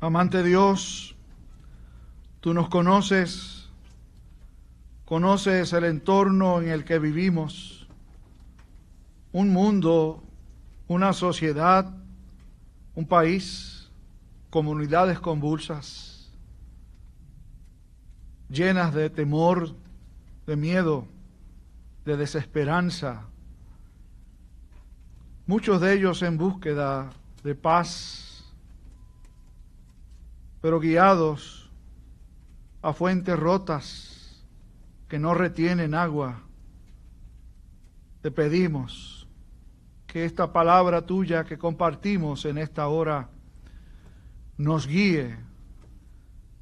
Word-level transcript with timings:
Amante 0.00 0.44
Dios, 0.44 1.16
tú 2.38 2.54
nos 2.54 2.68
conoces, 2.68 3.68
conoces 5.04 5.72
el 5.72 5.82
entorno 5.82 6.62
en 6.62 6.68
el 6.68 6.84
que 6.84 7.00
vivimos, 7.00 7.88
un 9.32 9.52
mundo, 9.52 10.22
una 10.86 11.12
sociedad, 11.12 11.92
un 12.94 13.06
país, 13.08 13.90
comunidades 14.50 15.18
convulsas, 15.18 16.30
llenas 18.48 18.94
de 18.94 19.10
temor, 19.10 19.74
de 20.46 20.54
miedo, 20.54 21.08
de 22.04 22.16
desesperanza, 22.16 23.24
muchos 25.44 25.80
de 25.80 25.92
ellos 25.94 26.22
en 26.22 26.38
búsqueda 26.38 27.10
de 27.42 27.56
paz, 27.56 28.27
pero 30.60 30.80
guiados 30.80 31.70
a 32.82 32.92
fuentes 32.92 33.38
rotas 33.38 34.44
que 35.08 35.18
no 35.18 35.34
retienen 35.34 35.94
agua. 35.94 36.42
Te 38.20 38.30
pedimos 38.30 39.28
que 40.06 40.24
esta 40.24 40.52
palabra 40.52 41.06
tuya 41.06 41.44
que 41.44 41.58
compartimos 41.58 42.44
en 42.44 42.58
esta 42.58 42.88
hora 42.88 43.30
nos 44.56 44.86
guíe 44.86 45.36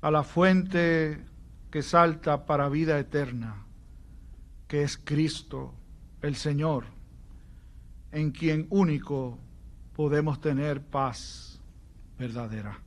a 0.00 0.10
la 0.10 0.22
fuente 0.22 1.24
que 1.70 1.82
salta 1.82 2.44
para 2.44 2.68
vida 2.68 2.98
eterna 2.98 3.66
que 4.66 4.82
es 4.82 4.98
Cristo, 4.98 5.74
el 6.22 6.34
Señor, 6.34 6.84
en 8.12 8.32
quien 8.32 8.66
único 8.70 9.38
podemos 9.94 10.40
tener 10.40 10.82
paz 10.82 11.60
verdadera. 12.18 12.85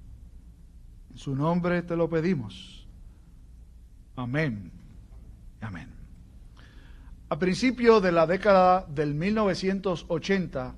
En 1.11 1.17
su 1.17 1.35
nombre 1.35 1.81
te 1.81 1.95
lo 1.95 2.09
pedimos. 2.09 2.87
Amén. 4.15 4.71
Amén. 5.61 5.89
A 7.29 7.37
principio 7.37 8.01
de 8.01 8.11
la 8.11 8.25
década 8.25 8.85
del 8.87 9.13
1980, 9.13 10.75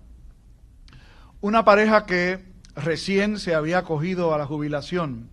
una 1.40 1.64
pareja 1.64 2.06
que 2.06 2.44
recién 2.76 3.40
se 3.40 3.56
había 3.56 3.80
acogido 3.80 4.34
a 4.34 4.38
la 4.38 4.46
jubilación, 4.46 5.30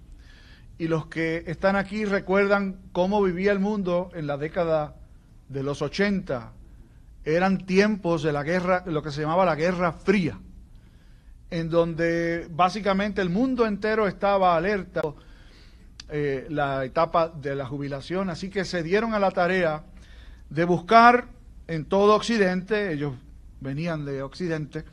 y 0.79 0.87
los 0.87 1.07
que 1.07 1.43
están 1.47 1.75
aquí 1.75 2.05
recuerdan 2.05 2.81
cómo 2.93 3.23
vivía 3.23 3.51
el 3.51 3.59
mundo 3.59 4.11
en 4.15 4.27
la 4.27 4.37
década 4.37 4.95
de 5.49 5.63
los 5.63 5.83
80 5.83 6.53
eran 7.25 7.67
tiempos 7.67 8.23
de 8.23 8.33
la 8.33 8.43
guerra, 8.43 8.85
lo 8.87 9.03
que 9.03 9.11
se 9.11 9.21
llamaba 9.21 9.45
la 9.45 9.55
Guerra 9.55 9.93
Fría, 9.93 10.39
en 11.51 11.71
donde 11.71 12.47
básicamente 12.51 13.23
el 13.23 13.31
mundo 13.31 13.67
entero 13.67 14.07
estaba 14.07 14.57
alerta 14.57 15.03
eh, 16.11 16.47
la 16.51 16.85
etapa 16.85 17.29
de 17.29 17.55
la 17.55 17.67
jubilación, 17.67 18.31
así 18.31 18.51
que 18.51 18.65
se 18.65 18.83
dieron 18.83 19.15
a 19.15 19.19
la 19.19 19.31
tarea 19.31 19.85
de 20.51 20.65
buscar 20.65 21.29
en 21.67 21.85
todo 21.85 22.15
Occidente, 22.15 22.93
ellos 22.93 23.15
venían 23.61 24.05
de 24.05 24.23
Occidente, 24.23 24.85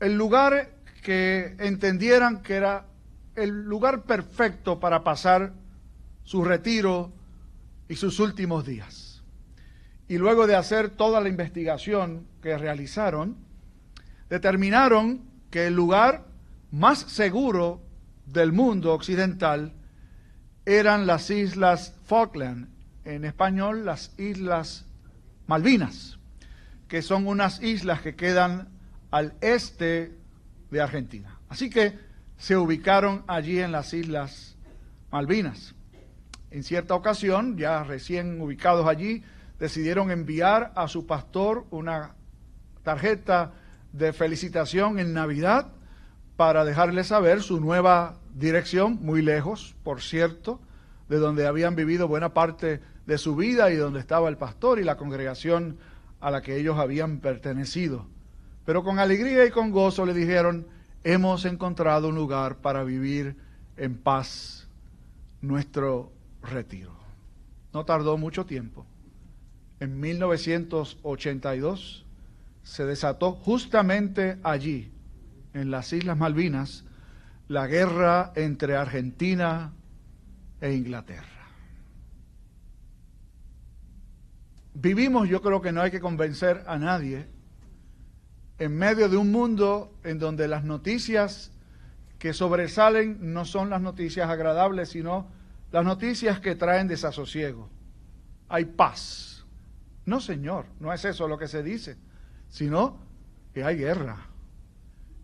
el 0.00 0.16
lugar 0.16 0.70
que 1.02 1.56
entendieran 1.58 2.42
que 2.42 2.54
era 2.54 2.86
el 3.34 3.64
lugar 3.64 4.02
perfecto 4.02 4.78
para 4.78 5.02
pasar 5.02 5.52
su 6.24 6.44
retiro 6.44 7.12
y 7.88 7.96
sus 7.96 8.20
últimos 8.20 8.66
días. 8.66 9.22
Y 10.08 10.18
luego 10.18 10.46
de 10.46 10.56
hacer 10.56 10.90
toda 10.90 11.20
la 11.20 11.28
investigación 11.28 12.26
que 12.42 12.58
realizaron, 12.58 13.36
determinaron 14.28 15.31
que 15.52 15.66
el 15.66 15.74
lugar 15.74 16.24
más 16.72 16.98
seguro 16.98 17.82
del 18.24 18.52
mundo 18.52 18.94
occidental 18.94 19.74
eran 20.64 21.06
las 21.06 21.28
islas 21.28 21.94
Falkland, 22.06 22.68
en 23.04 23.24
español 23.26 23.84
las 23.84 24.18
islas 24.18 24.86
Malvinas, 25.46 26.18
que 26.88 27.02
son 27.02 27.26
unas 27.26 27.62
islas 27.62 28.00
que 28.00 28.16
quedan 28.16 28.70
al 29.10 29.34
este 29.42 30.16
de 30.70 30.80
Argentina. 30.80 31.38
Así 31.50 31.68
que 31.68 31.98
se 32.38 32.56
ubicaron 32.56 33.22
allí 33.26 33.60
en 33.60 33.72
las 33.72 33.92
islas 33.92 34.56
Malvinas. 35.10 35.74
En 36.50 36.62
cierta 36.62 36.94
ocasión, 36.94 37.58
ya 37.58 37.84
recién 37.84 38.40
ubicados 38.40 38.88
allí, 38.88 39.22
decidieron 39.58 40.10
enviar 40.10 40.72
a 40.74 40.88
su 40.88 41.06
pastor 41.06 41.66
una 41.70 42.14
tarjeta 42.82 43.52
de 43.92 44.12
felicitación 44.12 44.98
en 44.98 45.12
Navidad 45.12 45.68
para 46.36 46.64
dejarle 46.64 47.04
saber 47.04 47.42
su 47.42 47.60
nueva 47.60 48.18
dirección, 48.34 48.98
muy 49.02 49.22
lejos, 49.22 49.74
por 49.82 50.00
cierto, 50.00 50.60
de 51.08 51.18
donde 51.18 51.46
habían 51.46 51.76
vivido 51.76 52.08
buena 52.08 52.32
parte 52.32 52.80
de 53.06 53.18
su 53.18 53.36
vida 53.36 53.70
y 53.70 53.76
donde 53.76 54.00
estaba 54.00 54.28
el 54.28 54.36
pastor 54.36 54.78
y 54.78 54.84
la 54.84 54.96
congregación 54.96 55.76
a 56.20 56.30
la 56.30 56.40
que 56.40 56.56
ellos 56.56 56.78
habían 56.78 57.18
pertenecido. 57.18 58.06
Pero 58.64 58.84
con 58.84 58.98
alegría 58.98 59.44
y 59.44 59.50
con 59.50 59.70
gozo 59.70 60.06
le 60.06 60.14
dijeron, 60.14 60.66
hemos 61.04 61.44
encontrado 61.44 62.08
un 62.08 62.14
lugar 62.14 62.56
para 62.56 62.84
vivir 62.84 63.36
en 63.76 63.98
paz 63.98 64.68
nuestro 65.40 66.12
retiro. 66.42 66.92
No 67.72 67.84
tardó 67.84 68.16
mucho 68.16 68.46
tiempo 68.46 68.86
en 69.82 69.98
1982 69.98 72.01
se 72.62 72.84
desató 72.84 73.32
justamente 73.32 74.38
allí, 74.42 74.92
en 75.54 75.70
las 75.70 75.92
Islas 75.92 76.16
Malvinas, 76.16 76.84
la 77.48 77.66
guerra 77.66 78.32
entre 78.36 78.76
Argentina 78.76 79.72
e 80.60 80.72
Inglaterra. 80.72 81.26
Vivimos, 84.74 85.28
yo 85.28 85.42
creo 85.42 85.60
que 85.60 85.72
no 85.72 85.82
hay 85.82 85.90
que 85.90 86.00
convencer 86.00 86.64
a 86.66 86.78
nadie, 86.78 87.26
en 88.58 88.76
medio 88.76 89.08
de 89.08 89.16
un 89.16 89.30
mundo 89.30 89.98
en 90.04 90.18
donde 90.18 90.48
las 90.48 90.64
noticias 90.64 91.52
que 92.18 92.32
sobresalen 92.32 93.32
no 93.32 93.44
son 93.44 93.70
las 93.70 93.80
noticias 93.80 94.30
agradables, 94.30 94.90
sino 94.90 95.28
las 95.72 95.84
noticias 95.84 96.40
que 96.40 96.54
traen 96.54 96.86
desasosiego. 96.86 97.68
Hay 98.48 98.66
paz 98.66 99.32
no, 100.04 100.20
Señor, 100.20 100.66
no 100.80 100.92
es 100.92 101.04
eso 101.04 101.28
lo 101.28 101.38
que 101.38 101.48
se 101.48 101.62
dice, 101.62 101.96
sino 102.52 102.98
que 103.54 103.64
hay 103.64 103.78
guerra. 103.78 104.26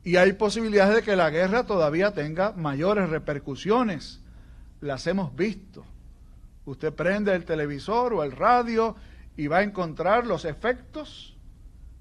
Y 0.02 0.16
hay 0.16 0.32
posibilidades 0.32 0.96
de 0.96 1.02
que 1.02 1.14
la 1.14 1.28
guerra 1.28 1.64
todavía 1.64 2.12
tenga 2.12 2.52
mayores 2.52 3.10
repercusiones. 3.10 4.20
Las 4.80 5.06
hemos 5.06 5.36
visto. 5.36 5.84
Usted 6.64 6.92
prende 6.94 7.34
el 7.34 7.44
televisor 7.44 8.14
o 8.14 8.24
el 8.24 8.32
radio 8.32 8.96
y 9.36 9.46
va 9.46 9.58
a 9.58 9.62
encontrar 9.62 10.26
los 10.26 10.46
efectos 10.46 11.36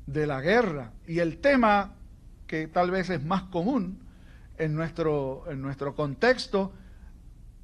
de 0.05 0.25
la 0.27 0.39
guerra. 0.39 0.93
Y 1.05 1.19
el 1.19 1.39
tema 1.39 1.95
que 2.47 2.67
tal 2.67 2.89
vez 2.89 3.09
es 3.09 3.21
más 3.21 3.43
común 3.43 3.99
en 4.57 4.75
nuestro, 4.75 5.43
en 5.49 5.61
nuestro 5.61 5.93
contexto, 5.93 6.71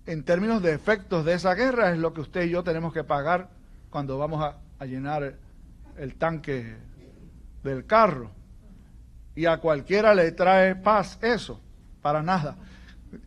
en 0.06 0.24
términos 0.24 0.62
de 0.62 0.74
efectos 0.74 1.24
de 1.24 1.36
esa 1.36 1.54
guerra, 1.54 1.94
es 1.94 1.98
lo 1.98 2.14
que 2.14 2.20
usted 2.20 2.44
y 2.44 2.50
yo 2.50 2.64
tenemos 2.64 2.92
que 2.92 3.06
pagar 3.06 3.52
cuando 3.90 4.18
vamos 4.18 4.44
a, 4.44 4.58
a 4.80 4.86
llenar 4.86 5.38
el 5.98 6.16
tanque 6.16 6.76
del 7.64 7.86
carro. 7.86 8.32
Y 9.36 9.46
a 9.46 9.58
cualquiera 9.58 10.14
le 10.14 10.32
trae 10.32 10.76
paz 10.76 11.18
eso, 11.22 11.60
para 12.02 12.22
nada. 12.22 12.58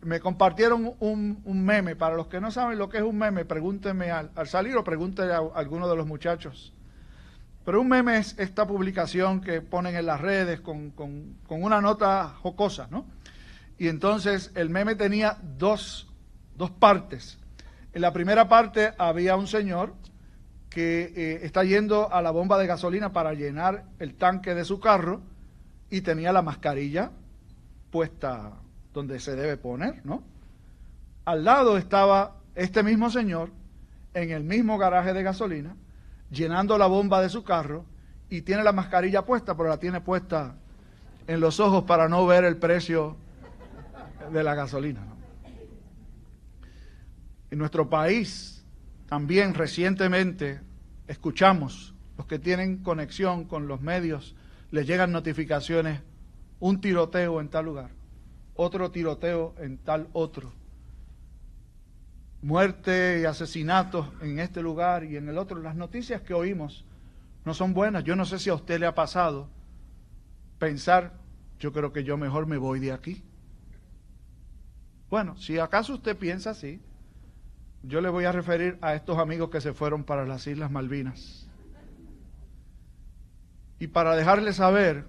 Me 0.01 0.19
compartieron 0.19 0.93
un, 0.99 1.65
meme, 1.65 1.95
para 1.95 2.15
los 2.15 2.27
que 2.27 2.39
no 2.39 2.51
saben 2.51 2.77
lo 2.77 2.89
que 2.89 2.97
es 2.97 3.03
un 3.03 3.17
meme, 3.17 3.45
pregúntenme 3.45 4.11
al, 4.11 4.31
salir 4.45 4.75
o 4.77 4.83
pregúntenle 4.83 5.33
a, 5.33 5.41
alguno 5.55 5.89
de 5.89 5.95
los 5.95 6.07
muchachos. 6.07 6.73
Pero 7.65 7.81
un 7.81 7.89
meme 7.89 8.17
es 8.17 8.37
esta 8.39 8.65
publicación 8.65 9.41
que 9.41 9.61
ponen 9.61 9.95
en 9.95 10.05
las 10.05 10.21
redes 10.21 10.61
con, 10.61 10.91
con, 10.91 11.35
con 11.45 11.63
una 11.63 11.81
nota 11.81 12.29
jocosa, 12.41 12.87
¿no? 12.89 13.05
Y 13.77 13.89
entonces 13.89 14.51
el 14.55 14.69
meme 14.69 14.95
tenía 14.95 15.37
dos, 15.57 16.07
dos 16.55 16.71
partes. 16.71 17.37
En 17.93 18.01
la 18.01 18.13
primera 18.13 18.47
parte 18.47 18.93
había 18.97 19.35
un 19.35 19.47
señor 19.47 19.93
que 20.77 21.11
eh, 21.15 21.39
está 21.41 21.63
yendo 21.63 22.13
a 22.13 22.21
la 22.21 22.29
bomba 22.29 22.59
de 22.59 22.67
gasolina 22.67 23.11
para 23.11 23.33
llenar 23.33 23.85
el 23.97 24.13
tanque 24.13 24.53
de 24.53 24.63
su 24.63 24.79
carro 24.79 25.21
y 25.89 26.01
tenía 26.01 26.31
la 26.31 26.43
mascarilla 26.43 27.09
puesta 27.89 28.51
donde 28.93 29.19
se 29.19 29.35
debe 29.35 29.57
poner, 29.57 30.05
¿no? 30.05 30.21
Al 31.25 31.43
lado 31.43 31.79
estaba 31.79 32.35
este 32.53 32.83
mismo 32.83 33.09
señor 33.09 33.49
en 34.13 34.29
el 34.29 34.43
mismo 34.43 34.77
garaje 34.77 35.13
de 35.13 35.23
gasolina, 35.23 35.75
llenando 36.29 36.77
la 36.77 36.85
bomba 36.85 37.23
de 37.23 37.29
su 37.29 37.43
carro 37.43 37.83
y 38.29 38.43
tiene 38.43 38.63
la 38.63 38.71
mascarilla 38.71 39.25
puesta, 39.25 39.57
pero 39.57 39.69
la 39.69 39.79
tiene 39.79 39.99
puesta 39.99 40.57
en 41.25 41.39
los 41.39 41.59
ojos 41.59 41.85
para 41.85 42.07
no 42.07 42.23
ver 42.27 42.43
el 42.43 42.57
precio 42.57 43.17
de 44.31 44.43
la 44.43 44.53
gasolina. 44.53 45.01
En 47.49 47.57
nuestro 47.57 47.89
país 47.89 48.63
también 49.07 49.55
recientemente 49.55 50.66
escuchamos, 51.07 51.93
los 52.17 52.27
que 52.27 52.39
tienen 52.39 52.77
conexión 52.83 53.45
con 53.45 53.67
los 53.67 53.81
medios, 53.81 54.35
les 54.71 54.87
llegan 54.87 55.11
notificaciones, 55.11 56.01
un 56.59 56.81
tiroteo 56.81 57.39
en 57.39 57.49
tal 57.49 57.65
lugar, 57.65 57.91
otro 58.55 58.91
tiroteo 58.91 59.55
en 59.59 59.77
tal 59.77 60.07
otro. 60.13 60.51
Muerte 62.41 63.19
y 63.21 63.25
asesinatos 63.25 64.07
en 64.21 64.39
este 64.39 64.61
lugar 64.61 65.03
y 65.03 65.17
en 65.17 65.27
el 65.27 65.37
otro. 65.37 65.59
Las 65.59 65.75
noticias 65.75 66.21
que 66.21 66.33
oímos 66.33 66.85
no 67.45 67.53
son 67.53 67.73
buenas. 67.73 68.03
Yo 68.03 68.15
no 68.15 68.25
sé 68.25 68.39
si 68.39 68.49
a 68.49 68.53
usted 68.53 68.79
le 68.79 68.85
ha 68.85 68.93
pasado 68.93 69.49
pensar, 70.59 71.13
yo 71.59 71.73
creo 71.73 71.91
que 71.91 72.03
yo 72.03 72.17
mejor 72.17 72.45
me 72.45 72.57
voy 72.57 72.79
de 72.79 72.91
aquí. 72.91 73.23
Bueno, 75.09 75.37
si 75.37 75.57
acaso 75.57 75.93
usted 75.93 76.17
piensa 76.17 76.51
así, 76.51 76.81
yo 77.87 78.01
le 78.01 78.09
voy 78.09 78.25
a 78.25 78.33
referir 78.33 78.77
a 78.81 78.95
estos 78.95 79.17
amigos 79.17 79.49
que 79.49 79.61
se 79.61 79.73
fueron 79.73 80.03
para 80.03 80.25
las 80.25 80.45
Islas 80.45 80.69
Malvinas. 80.69 81.47
Y 83.79 83.87
para 83.87 84.15
dejarles 84.15 84.57
saber 84.57 85.05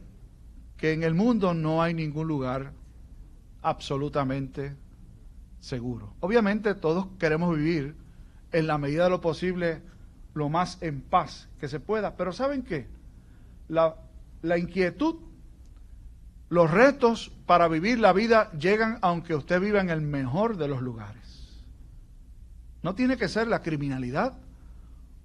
que 0.76 0.92
en 0.92 1.02
el 1.02 1.14
mundo 1.14 1.54
no 1.54 1.82
hay 1.82 1.92
ningún 1.92 2.28
lugar 2.28 2.72
absolutamente 3.62 4.76
seguro. 5.58 6.14
Obviamente 6.20 6.75
todos 6.75 7.08
queremos 7.19 7.56
vivir 7.56 7.96
en 8.52 8.66
la 8.69 8.78
medida 8.78 9.04
de 9.04 9.10
lo 9.10 9.20
posible 9.20 9.82
lo 10.34 10.48
más 10.48 10.81
en 10.81 11.00
paz 11.00 11.48
que 11.58 11.69
se 11.69 11.81
pueda, 11.81 12.16
pero 12.16 12.32
¿saben 12.32 12.62
qué? 12.62 12.86
La, 13.66 13.96
la 14.42 14.56
inquietud, 14.56 15.16
los 16.48 16.70
retos 16.70 17.32
para 17.44 17.66
vivir 17.66 17.98
la 17.98 18.12
vida 18.12 18.52
llegan 18.52 18.98
aunque 19.02 19.34
usted 19.34 19.60
viva 19.60 19.81
en 19.81 19.90
el 19.90 20.00
mejor 20.00 20.56
de 20.56 20.69
los 20.69 20.81
lugares. 20.81 21.27
No 22.82 22.94
tiene 22.94 23.16
que 23.16 23.28
ser 23.28 23.48
la 23.48 23.62
criminalidad 23.62 24.34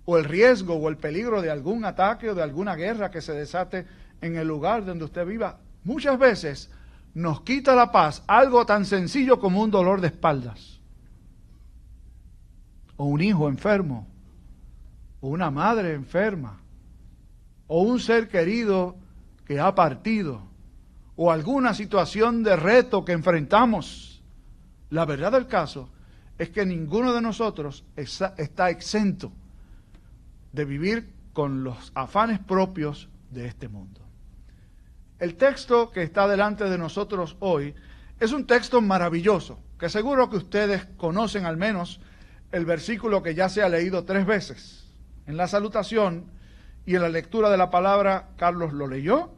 o 0.06 0.18
el 0.18 0.26
riesgo 0.26 0.76
o 0.76 0.90
el 0.90 0.98
peligro 0.98 1.42
de 1.42 1.52
algún 1.52 1.86
ataque 1.86 2.30
o 2.30 2.36
de 2.36 2.44
alguna 2.44 2.76
guerra 2.76 3.12
que 3.12 3.22
se 3.22 3.34
desate 3.34 3.86
en 4.22 4.36
el 4.36 4.48
lugar 4.48 4.86
donde 4.86 5.06
usted 5.06 5.26
viva. 5.26 5.60
Muchas 5.84 6.18
veces 6.18 6.70
nos 7.14 7.42
quita 7.42 7.76
la 7.76 7.92
paz 7.92 8.24
algo 8.28 8.66
tan 8.66 8.86
sencillo 8.86 9.40
como 9.40 9.62
un 9.62 9.72
dolor 9.72 10.02
de 10.02 10.08
espaldas, 10.08 10.80
o 12.98 13.06
un 13.06 13.22
hijo 13.22 13.50
enfermo, 13.50 14.08
o 15.22 15.30
una 15.30 15.52
madre 15.52 15.94
enferma, 15.94 16.60
o 17.68 17.82
un 17.82 18.00
ser 18.00 18.28
querido 18.28 18.96
que 19.46 19.60
ha 19.60 19.76
partido, 19.76 20.42
o 21.16 21.32
alguna 21.32 21.74
situación 21.74 22.44
de 22.44 22.56
reto 22.56 23.06
que 23.06 23.12
enfrentamos. 23.12 24.24
La 24.90 25.06
verdad 25.06 25.32
del 25.32 25.48
caso 25.48 25.90
es 26.38 26.50
que 26.50 26.66
ninguno 26.66 27.14
de 27.14 27.22
nosotros 27.22 27.86
está 27.96 28.70
exento 28.70 29.32
de 30.52 30.66
vivir 30.66 31.14
con 31.34 31.64
los 31.64 31.92
afanes 31.96 32.40
propios 32.40 33.10
de 33.32 33.48
este 33.48 33.68
mundo. 33.68 34.02
El 35.20 35.36
texto 35.36 35.92
que 35.92 36.04
está 36.04 36.28
delante 36.28 36.66
de 36.66 36.78
nosotros 36.78 37.38
hoy 37.40 37.76
es 38.20 38.32
un 38.32 38.46
texto 38.46 38.82
maravilloso, 38.82 39.60
que 39.80 39.90
seguro 39.90 40.30
que 40.30 40.38
ustedes 40.38 40.86
conocen 40.98 41.46
al 41.46 41.58
menos 41.58 42.00
el 42.52 42.66
versículo 42.66 43.24
que 43.24 43.36
ya 43.36 43.50
se 43.50 43.64
ha 43.64 43.70
leído 43.70 44.06
tres 44.06 44.26
veces. 44.26 44.92
En 45.26 45.38
la 45.38 45.48
salutación 45.48 46.26
y 46.86 46.96
en 46.96 47.02
la 47.02 47.10
lectura 47.10 47.50
de 47.50 47.58
la 47.58 47.70
palabra, 47.70 48.30
Carlos 48.38 48.74
lo 48.74 48.88
leyó 48.88 49.32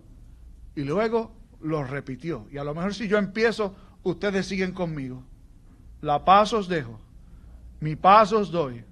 y 0.76 0.84
luego 0.84 1.32
lo 1.62 1.84
repitió. 1.84 2.48
Y 2.52 2.58
a 2.58 2.64
lo 2.64 2.76
mejor 2.76 2.94
si 2.94 3.08
yo 3.08 3.18
empiezo, 3.18 3.76
ustedes 4.04 4.46
siguen 4.48 4.72
conmigo. 4.72 5.24
La 6.06 6.24
paz 6.24 6.54
os 6.54 6.68
dejo, 6.68 7.00
mi 7.80 7.96
paz 7.96 8.32
os 8.32 8.52
doy. 8.52 8.84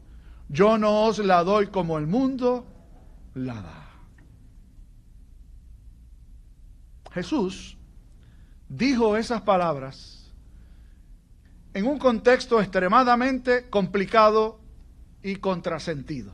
Yo 0.50 0.80
no 0.80 1.06
os 1.06 1.19
la 1.19 1.44
doy 1.44 1.68
como 1.68 2.00
el 2.00 2.07
mundo 2.07 2.65
la 3.36 3.62
da. 3.62 3.88
Jesús 7.12 7.77
dijo 8.68 9.15
esas 9.15 9.44
palabras 9.44 10.33
en 11.75 11.86
un 11.86 12.00
contexto 12.00 12.60
extremadamente 12.60 13.69
complicado 13.69 14.60
y 15.21 15.36
contrasentido. 15.36 16.33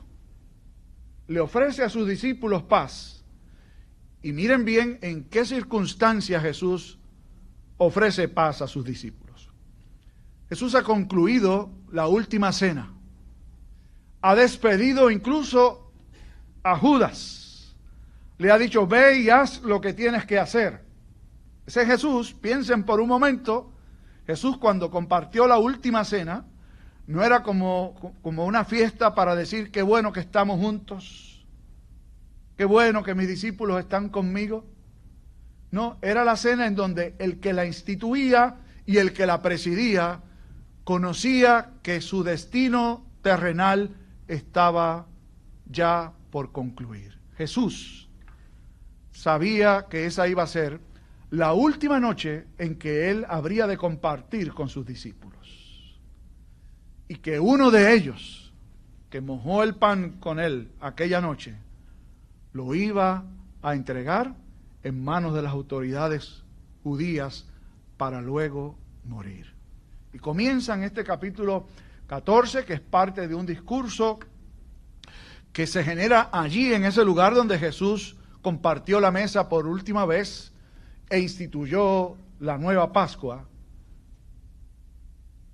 Le 1.27 1.41
ofrece 1.41 1.83
a 1.83 1.89
sus 1.89 2.07
discípulos 2.07 2.63
paz. 2.63 3.25
Y 4.21 4.31
miren 4.31 4.63
bien 4.63 4.97
en 5.01 5.25
qué 5.25 5.43
circunstancias 5.43 6.41
Jesús 6.41 6.99
ofrece 7.77 8.29
paz 8.29 8.61
a 8.61 8.67
sus 8.67 8.85
discípulos. 8.85 9.28
Jesús 10.49 10.75
ha 10.75 10.83
concluido 10.83 11.69
la 11.91 12.07
última 12.07 12.51
cena. 12.51 12.93
Ha 14.21 14.35
despedido 14.35 15.09
incluso 15.09 15.91
a 16.63 16.75
Judas 16.75 17.39
le 18.39 18.51
ha 18.51 18.57
dicho, 18.57 18.87
ve 18.87 19.19
y 19.19 19.29
haz 19.29 19.61
lo 19.61 19.79
que 19.81 19.93
tienes 19.93 20.25
que 20.25 20.39
hacer. 20.39 20.81
Ese 21.67 21.85
Jesús, 21.85 22.33
piensen 22.33 22.83
por 22.83 23.01
un 23.01 23.09
momento, 23.09 23.73
Jesús 24.25 24.57
cuando 24.57 24.89
compartió 24.89 25.45
la 25.45 25.59
última 25.59 26.05
cena, 26.05 26.45
no 27.05 27.21
era 27.23 27.43
como, 27.43 28.15
como 28.21 28.45
una 28.45 28.63
fiesta 28.63 29.13
para 29.13 29.35
decir 29.35 29.71
qué 29.71 29.81
bueno 29.81 30.13
que 30.13 30.21
estamos 30.21 30.57
juntos, 30.57 31.45
qué 32.55 32.63
bueno 32.63 33.03
que 33.03 33.13
mis 33.13 33.27
discípulos 33.27 33.77
están 33.77 34.07
conmigo. 34.07 34.65
No, 35.71 35.97
era 36.01 36.23
la 36.23 36.37
cena 36.37 36.65
en 36.65 36.75
donde 36.75 37.15
el 37.19 37.41
que 37.41 37.51
la 37.51 37.65
instituía 37.65 38.55
y 38.85 38.97
el 38.97 39.11
que 39.11 39.25
la 39.25 39.41
presidía 39.41 40.21
conocía 40.89 41.73
que 41.83 42.01
su 42.01 42.23
destino 42.23 43.05
terrenal 43.21 43.95
estaba 44.27 45.05
ya 45.67 46.13
por 46.31 46.51
concluir. 46.51 47.15
Jesús 47.37 48.09
sabía 49.11 49.85
que 49.87 50.07
esa 50.07 50.27
iba 50.27 50.41
a 50.41 50.47
ser 50.47 50.81
la 51.29 51.53
última 51.53 51.99
noche 51.99 52.47
en 52.57 52.79
que 52.79 53.11
él 53.11 53.23
habría 53.29 53.67
de 53.67 53.77
compartir 53.77 54.51
con 54.51 54.67
sus 54.67 54.83
discípulos. 54.83 55.95
Y 57.07 57.17
que 57.17 57.39
uno 57.39 57.69
de 57.69 57.93
ellos, 57.93 58.51
que 59.11 59.21
mojó 59.21 59.61
el 59.61 59.75
pan 59.75 60.13
con 60.19 60.39
él 60.39 60.71
aquella 60.81 61.21
noche, 61.21 61.55
lo 62.51 62.73
iba 62.73 63.25
a 63.61 63.75
entregar 63.75 64.33
en 64.81 65.03
manos 65.03 65.35
de 65.35 65.43
las 65.43 65.51
autoridades 65.51 66.43
judías 66.81 67.45
para 67.95 68.21
luego 68.21 68.75
morir. 69.05 69.58
Y 70.13 70.19
comienza 70.19 70.73
en 70.73 70.83
este 70.83 71.03
capítulo 71.03 71.67
14, 72.07 72.65
que 72.65 72.73
es 72.73 72.81
parte 72.81 73.27
de 73.27 73.35
un 73.35 73.45
discurso 73.45 74.19
que 75.53 75.67
se 75.67 75.83
genera 75.83 76.29
allí 76.31 76.73
en 76.73 76.85
ese 76.85 77.03
lugar 77.03 77.35
donde 77.35 77.59
Jesús 77.59 78.15
compartió 78.41 78.99
la 78.99 79.11
mesa 79.11 79.49
por 79.49 79.67
última 79.67 80.05
vez 80.05 80.51
e 81.09 81.19
instituyó 81.19 82.15
la 82.39 82.57
nueva 82.57 82.93
Pascua, 82.93 83.45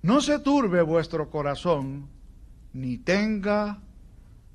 no 0.02 0.20
se 0.20 0.38
turbe 0.38 0.82
vuestro 0.82 1.30
corazón, 1.30 2.08
ni 2.72 2.96
tenga 2.96 3.80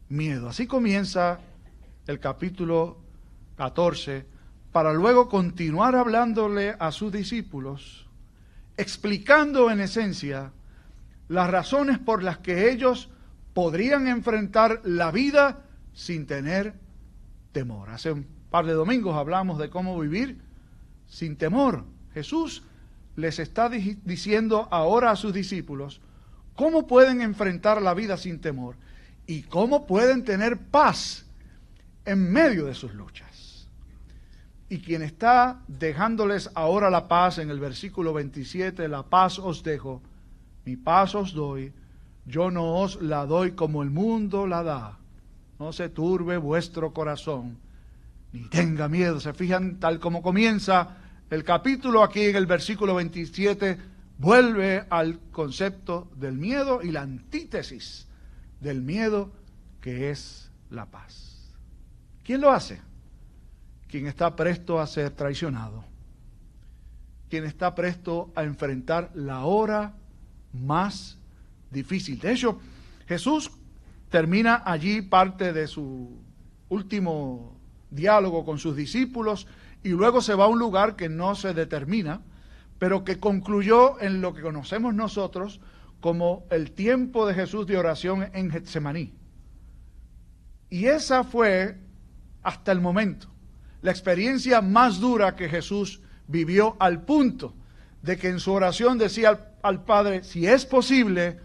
miedo. 0.08 0.48
Así 0.48 0.66
comienza 0.66 1.40
el 2.08 2.20
capítulo 2.22 3.00
14, 3.58 4.26
para 4.72 4.94
luego 4.94 5.28
continuar 5.28 5.96
hablándole 5.96 6.78
a 6.80 6.92
sus 6.94 7.12
discípulos, 7.12 8.08
explicando 8.82 9.70
en 9.70 9.80
esencia 9.80 10.52
las 11.28 11.50
razones 11.50 12.00
por 12.00 12.24
las 12.24 12.40
que 12.40 12.72
ellos 12.72 13.10
podrían 13.54 14.08
enfrentar 14.08 14.82
la 14.84 15.12
vida 15.12 15.64
sin 15.94 16.26
tener 16.26 16.74
temor. 17.52 17.90
Hace 17.90 18.12
un 18.12 18.26
par 18.50 18.66
de 18.66 18.74
domingos 18.74 19.16
hablamos 19.16 19.60
de 19.60 19.70
cómo 19.70 20.00
vivir 20.00 20.42
sin 21.08 21.38
temor. 21.38 21.86
Jesús 22.14 22.64
les 23.16 23.40
está 23.40 23.70
diciendo 23.70 24.68
ahora 24.72 25.12
a 25.12 25.16
sus 25.16 25.34
discípulos 25.34 26.02
cómo 26.56 26.88
pueden 26.88 27.22
enfrentar 27.22 27.82
la 27.82 27.94
vida 27.94 28.18
sin 28.18 28.40
temor 28.40 28.76
y 29.28 29.44
cómo 29.44 29.86
pueden 29.86 30.24
tener 30.24 30.58
paz 30.58 31.26
en 32.06 32.32
medio 32.32 32.66
de 32.66 32.74
sus 32.74 32.94
luchas. 32.94 33.31
Y 34.72 34.80
quien 34.80 35.02
está 35.02 35.62
dejándoles 35.68 36.50
ahora 36.56 36.90
la 36.90 37.08
paz 37.08 37.38
en 37.40 37.50
el 37.50 37.60
versículo 37.60 38.14
27, 38.14 38.88
la 38.88 39.04
paz 39.04 39.38
os 39.38 39.64
dejo, 39.64 40.02
mi 40.64 40.78
paz 40.78 41.14
os 41.14 41.34
doy, 41.34 41.74
yo 42.26 42.50
no 42.50 42.78
os 42.78 43.02
la 43.02 43.26
doy 43.26 43.52
como 43.52 43.84
el 43.84 43.90
mundo 43.90 44.48
la 44.48 44.64
da 44.64 45.02
no 45.62 45.72
se 45.72 45.90
turbe 45.90 46.38
vuestro 46.38 46.92
corazón, 46.92 47.60
ni 48.34 48.50
tenga 48.50 48.88
miedo. 48.88 49.20
Se 49.20 49.32
fijan 49.32 49.80
tal 49.80 50.00
como 50.00 50.24
comienza 50.24 50.98
el 51.30 51.44
capítulo 51.44 52.02
aquí 52.02 52.22
en 52.24 52.36
el 52.36 52.48
versículo 52.48 52.96
27, 52.96 53.78
vuelve 54.18 54.88
al 54.90 55.20
concepto 55.32 56.10
del 56.16 56.40
miedo 56.40 56.82
y 56.82 56.90
la 56.90 57.04
antítesis 57.04 58.08
del 58.60 58.82
miedo 58.82 59.32
que 59.82 60.10
es 60.10 60.50
la 60.72 60.88
paz. 60.88 61.54
¿Quién 62.24 62.42
lo 62.42 62.50
hace? 62.52 62.82
Quien 63.92 64.08
está 64.08 64.36
presto 64.36 64.80
a 64.80 64.88
ser 64.88 65.12
traicionado, 65.12 65.84
quien 67.30 67.46
está 67.46 67.76
presto 67.76 68.32
a 68.36 68.44
enfrentar 68.44 69.12
la 69.14 69.46
hora 69.46 69.94
más 70.54 71.20
difícil. 71.70 72.20
De 72.20 72.32
hecho, 72.32 72.60
Jesús 73.08 73.52
termina 74.10 74.64
allí 74.66 75.04
parte 75.04 75.54
de 75.54 75.68
su 75.68 76.20
último 76.70 77.56
diálogo 77.92 78.44
con 78.46 78.58
sus 78.58 78.76
discípulos 78.76 79.46
y 79.84 79.90
luego 79.90 80.22
se 80.22 80.34
va 80.34 80.46
a 80.46 80.48
un 80.48 80.58
lugar 80.58 80.96
que 80.96 81.10
no 81.10 81.36
se 81.36 81.54
determina 81.54 82.22
pero 82.82 83.04
que 83.04 83.20
concluyó 83.20 84.02
en 84.02 84.22
lo 84.22 84.34
que 84.34 84.42
conocemos 84.42 84.96
nosotros 84.96 85.62
como 86.00 86.48
el 86.50 86.72
tiempo 86.72 87.28
de 87.28 87.36
Jesús 87.36 87.68
de 87.68 87.78
oración 87.78 88.32
en 88.34 88.50
Getsemaní. 88.50 89.14
Y 90.68 90.88
esa 90.88 91.24
fue, 91.24 91.78
hasta 92.42 92.72
el 92.72 92.82
momento, 92.82 93.31
la 93.82 93.92
experiencia 93.92 94.62
más 94.62 95.00
dura 95.00 95.36
que 95.36 95.50
Jesús 95.50 96.02
vivió 96.28 96.76
al 96.80 97.04
punto 97.04 97.54
de 98.02 98.18
que 98.18 98.30
en 98.30 98.40
su 98.40 98.52
oración 98.52 98.98
decía 98.98 99.54
al, 99.62 99.84
Padre, 99.84 100.24
si 100.24 100.48
es 100.48 100.66
posible, 100.66 101.40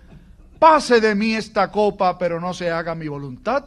pase 0.59 1.01
de 1.01 1.15
mí 1.15 1.35
esta 1.35 1.71
copa, 1.71 2.19
pero 2.19 2.41
no 2.41 2.55
se 2.55 2.71
haga 2.71 2.95
mi 2.95 3.09
voluntad, 3.09 3.67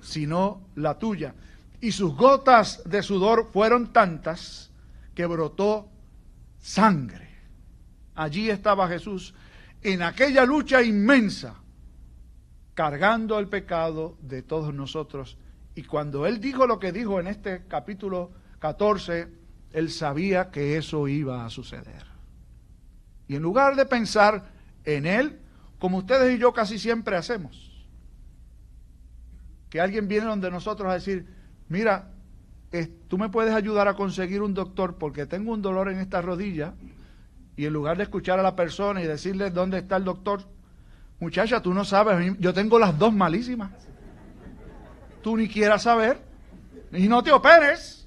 sino 0.00 0.62
la 0.76 0.98
tuya. 0.98 1.34
Y 1.80 1.92
sus 1.92 2.14
gotas 2.14 2.82
de 2.84 3.02
sudor 3.02 3.50
fueron 3.52 3.92
tantas 3.92 4.70
que 5.14 5.26
brotó 5.26 5.88
sangre. 6.60 7.28
Allí 8.14 8.50
estaba 8.50 8.88
Jesús 8.88 9.34
en 9.82 10.02
aquella 10.02 10.44
lucha 10.44 10.82
inmensa, 10.82 11.54
cargando 12.74 13.38
el 13.38 13.48
pecado 13.48 14.16
de 14.20 14.42
todos 14.42 14.74
nosotros. 14.74 15.36
Y 15.74 15.82
cuando 15.84 16.26
él 16.26 16.40
dijo 16.40 16.66
lo 16.66 16.78
que 16.78 16.92
dijo 16.92 17.20
en 17.20 17.26
este 17.26 17.66
capítulo 17.66 18.30
14, 18.58 19.28
él 19.72 19.90
sabía 19.90 20.50
que 20.50 20.76
eso 20.76 21.08
iba 21.08 21.44
a 21.44 21.50
suceder. 21.50 22.04
Y 23.28 23.36
en 23.36 23.42
lugar 23.42 23.76
de 23.76 23.86
pensar 23.86 24.50
en 24.84 25.06
él, 25.06 25.38
como 25.78 25.98
ustedes 25.98 26.36
y 26.36 26.38
yo 26.38 26.52
casi 26.52 26.78
siempre 26.78 27.16
hacemos, 27.16 27.70
que 29.68 29.80
alguien 29.80 30.08
viene 30.08 30.26
donde 30.26 30.50
nosotros 30.50 30.90
a 30.90 30.94
decir, 30.94 31.26
mira, 31.68 32.10
tú 33.08 33.18
me 33.18 33.28
puedes 33.28 33.54
ayudar 33.54 33.86
a 33.88 33.94
conseguir 33.94 34.42
un 34.42 34.52
doctor 34.52 34.96
porque 34.98 35.26
tengo 35.26 35.52
un 35.52 35.62
dolor 35.62 35.88
en 35.88 35.98
esta 35.98 36.20
rodilla 36.20 36.74
y 37.56 37.66
en 37.66 37.72
lugar 37.72 37.96
de 37.96 38.02
escuchar 38.04 38.38
a 38.40 38.42
la 38.42 38.56
persona 38.56 39.02
y 39.02 39.06
decirle 39.06 39.50
dónde 39.50 39.78
está 39.78 39.96
el 39.96 40.04
doctor, 40.04 40.42
muchacha, 41.20 41.62
tú 41.62 41.72
no 41.72 41.84
sabes, 41.84 42.36
yo 42.38 42.52
tengo 42.52 42.78
las 42.78 42.98
dos 42.98 43.12
malísimas. 43.12 43.70
Tú 45.22 45.36
ni 45.36 45.48
quieras 45.48 45.82
saber 45.82 46.20
y 46.92 47.08
no 47.08 47.22
te 47.22 47.32
operes 47.32 48.06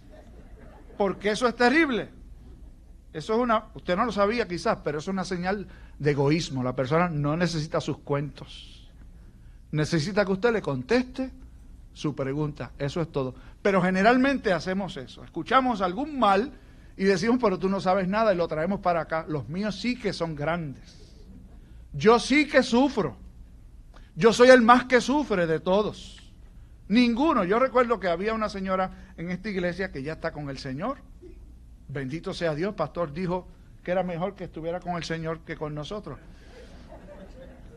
porque 0.97 1.31
eso 1.31 1.47
es 1.47 1.55
terrible. 1.55 2.09
Eso 3.13 3.33
es 3.33 3.39
una, 3.39 3.65
usted 3.75 3.95
no 3.95 4.05
lo 4.05 4.11
sabía 4.11 4.47
quizás, 4.47 4.79
pero 4.83 4.97
eso 4.97 5.11
es 5.11 5.13
una 5.13 5.23
señal 5.23 5.67
de 5.99 6.11
egoísmo. 6.11 6.63
La 6.63 6.75
persona 6.75 7.09
no 7.09 7.37
necesita 7.37 7.79
sus 7.79 7.99
cuentos. 7.99 8.89
Necesita 9.71 10.25
que 10.25 10.31
usted 10.31 10.51
le 10.51 10.61
conteste 10.61 11.31
su 11.93 12.15
pregunta. 12.15 12.71
Eso 12.79 13.01
es 13.01 13.11
todo. 13.11 13.35
Pero 13.61 13.81
generalmente 13.81 14.51
hacemos 14.51 14.97
eso. 14.97 15.23
Escuchamos 15.23 15.81
algún 15.81 16.17
mal 16.17 16.51
y 16.97 17.03
decimos, 17.03 17.37
pero 17.39 17.59
tú 17.59 17.69
no 17.69 17.79
sabes 17.79 18.07
nada 18.07 18.33
y 18.33 18.37
lo 18.37 18.47
traemos 18.47 18.79
para 18.79 19.01
acá. 19.01 19.25
Los 19.27 19.47
míos 19.47 19.79
sí 19.79 19.95
que 19.95 20.11
son 20.11 20.35
grandes. 20.35 20.99
Yo 21.93 22.19
sí 22.19 22.47
que 22.47 22.63
sufro. 22.63 23.15
Yo 24.15 24.33
soy 24.33 24.49
el 24.49 24.61
más 24.61 24.85
que 24.85 25.01
sufre 25.01 25.45
de 25.45 25.59
todos. 25.59 26.22
Ninguno. 26.87 27.43
Yo 27.43 27.59
recuerdo 27.59 27.99
que 27.99 28.07
había 28.07 28.33
una 28.33 28.49
señora 28.49 29.13
en 29.17 29.31
esta 29.31 29.49
iglesia 29.49 29.91
que 29.91 30.03
ya 30.03 30.13
está 30.13 30.31
con 30.31 30.49
el 30.49 30.57
Señor. 30.57 30.97
Bendito 31.87 32.33
sea 32.33 32.55
Dios. 32.55 32.75
Pastor 32.75 33.13
dijo 33.13 33.47
que 33.83 33.91
era 33.91 34.03
mejor 34.03 34.35
que 34.35 34.45
estuviera 34.45 34.79
con 34.79 34.95
el 34.95 35.03
Señor 35.03 35.39
que 35.41 35.55
con 35.55 35.73
nosotros. 35.73 36.19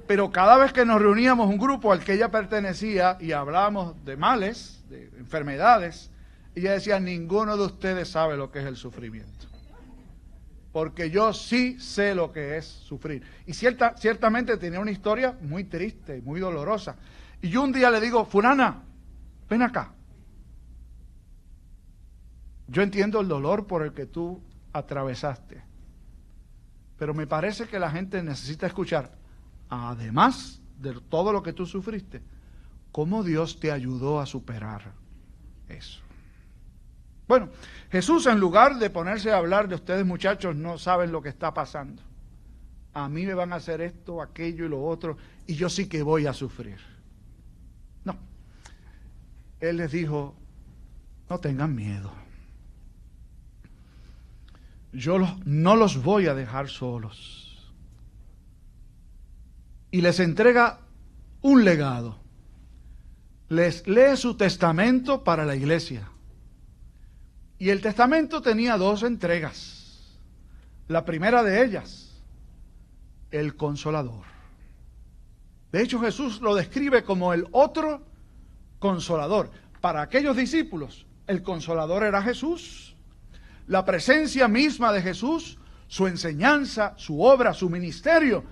Pero 0.07 0.31
cada 0.31 0.57
vez 0.57 0.73
que 0.73 0.85
nos 0.85 1.01
reuníamos 1.01 1.49
un 1.49 1.59
grupo 1.59 1.93
al 1.93 2.05
que 2.05 2.15
ella 2.15 2.31
pertenecía 2.31 3.19
y 3.21 3.33
hablábamos 3.33 4.05
de 4.05 4.17
males, 4.17 4.85
de 4.89 5.11
enfermedades, 5.19 6.11
ella 6.55 6.73
decía, 6.73 7.01
ninguno 7.01 7.57
de 7.57 7.65
ustedes 7.65 8.09
sabe 8.09 8.37
lo 8.37 8.51
que 8.51 8.61
es 8.61 8.67
el 8.67 8.77
sufrimiento. 8.77 9.47
Porque 10.73 11.11
yo 11.11 11.33
sí 11.33 11.79
sé 11.81 12.15
lo 12.15 12.33
que 12.33 12.57
es 12.57 12.67
sufrir. 12.67 13.23
Y 13.47 13.55
cierta, 13.55 13.95
ciertamente 13.97 14.57
tenía 14.57 14.79
una 14.79 14.91
historia 14.91 15.37
muy 15.41 15.65
triste, 15.65 16.23
muy 16.23 16.39
dolorosa. 16.39 16.97
Y 17.43 17.49
yo 17.49 17.63
un 17.63 17.73
día 17.73 17.91
le 17.91 18.01
digo, 18.01 18.25
Fulana, 18.25 18.85
ven 19.49 19.63
acá. 19.63 19.93
Yo 22.69 22.83
entiendo 22.83 23.21
el 23.21 23.29
dolor 23.29 23.67
por 23.67 23.83
el 23.83 23.93
que 23.93 24.07
tú 24.07 24.43
atravesaste. 24.73 25.63
Pero 26.99 27.15
me 27.15 27.27
parece 27.27 27.69
que 27.69 27.79
la 27.79 27.91
gente 27.91 28.23
necesita 28.23 28.67
escuchar, 28.67 29.13
además 29.69 30.61
de 30.79 30.99
todo 31.09 31.33
lo 31.33 31.43
que 31.43 31.53
tú 31.53 31.67
sufriste, 31.67 32.23
cómo 32.91 33.23
Dios 33.23 33.61
te 33.61 33.71
ayudó 33.71 34.21
a 34.21 34.27
superar 34.27 34.93
eso. 35.69 36.01
Bueno, 37.29 37.51
Jesús 37.91 38.27
en 38.27 38.39
lugar 38.39 38.79
de 38.79 38.89
ponerse 38.89 39.33
a 39.33 39.39
hablar 39.39 39.69
de 39.69 39.75
ustedes 39.75 40.07
muchachos 40.07 40.55
no 40.55 40.79
saben 40.79 41.13
lo 41.13 41.21
que 41.21 41.29
está 41.29 41.53
pasando. 41.53 42.03
A 42.95 43.09
mí 43.09 43.27
me 43.27 43.35
van 43.35 43.53
a 43.53 43.57
hacer 43.57 43.81
esto, 43.81 44.23
aquello 44.23 44.65
y 44.65 44.69
lo 44.69 44.83
otro, 44.83 45.19
y 45.47 45.55
yo 45.55 45.69
sí 45.69 45.89
que 45.89 46.03
voy 46.03 46.27
a 46.27 46.33
sufrir. 46.33 46.79
Él 49.61 49.79
les 49.79 49.93
dijo, 49.93 50.35
no 51.29 51.39
tengan 51.41 51.75
miedo. 51.75 52.13
Yo 54.93 55.19
no 55.45 55.77
los 55.77 56.03
voy 56.03 56.27
a 56.27 56.35
dejar 56.35 56.69
solos 56.69 57.47
y 59.91 60.01
les 60.03 60.21
entrega 60.21 60.81
un 61.41 61.65
legado. 61.65 62.19
Les 63.49 63.87
lee 63.87 64.17
su 64.17 64.37
testamento 64.37 65.25
para 65.25 65.45
la 65.45 65.57
iglesia. 65.57 66.11
Y 67.59 67.71
el 67.71 67.81
testamento 67.81 68.43
tenía 68.43 68.77
dos 68.77 69.03
entregas. 69.03 70.19
La 70.89 71.05
primera 71.05 71.43
de 71.43 71.65
ellas, 71.65 72.23
el 73.31 73.57
consolador. 73.57 74.25
De 75.73 75.83
hecho, 75.83 75.99
Jesús 76.01 76.41
lo 76.41 76.55
describe 76.55 77.03
como 77.03 77.33
el 77.33 77.47
otro 77.53 78.03
consolador. 78.79 79.51
Para 79.81 80.03
aquellos 80.03 80.37
discípulos, 80.37 81.07
el 81.27 81.43
consolador 81.43 82.05
era 82.05 82.23
Jesús. 82.23 82.97
La 83.67 83.85
presencia 83.85 84.49
misma 84.49 84.93
de 84.93 85.03
Jesús, 85.03 85.59
su 85.89 86.07
enseñanza, 86.07 86.95
su 86.97 87.23
obra, 87.23 87.53
su 87.53 87.69
ministerio, 87.69 88.45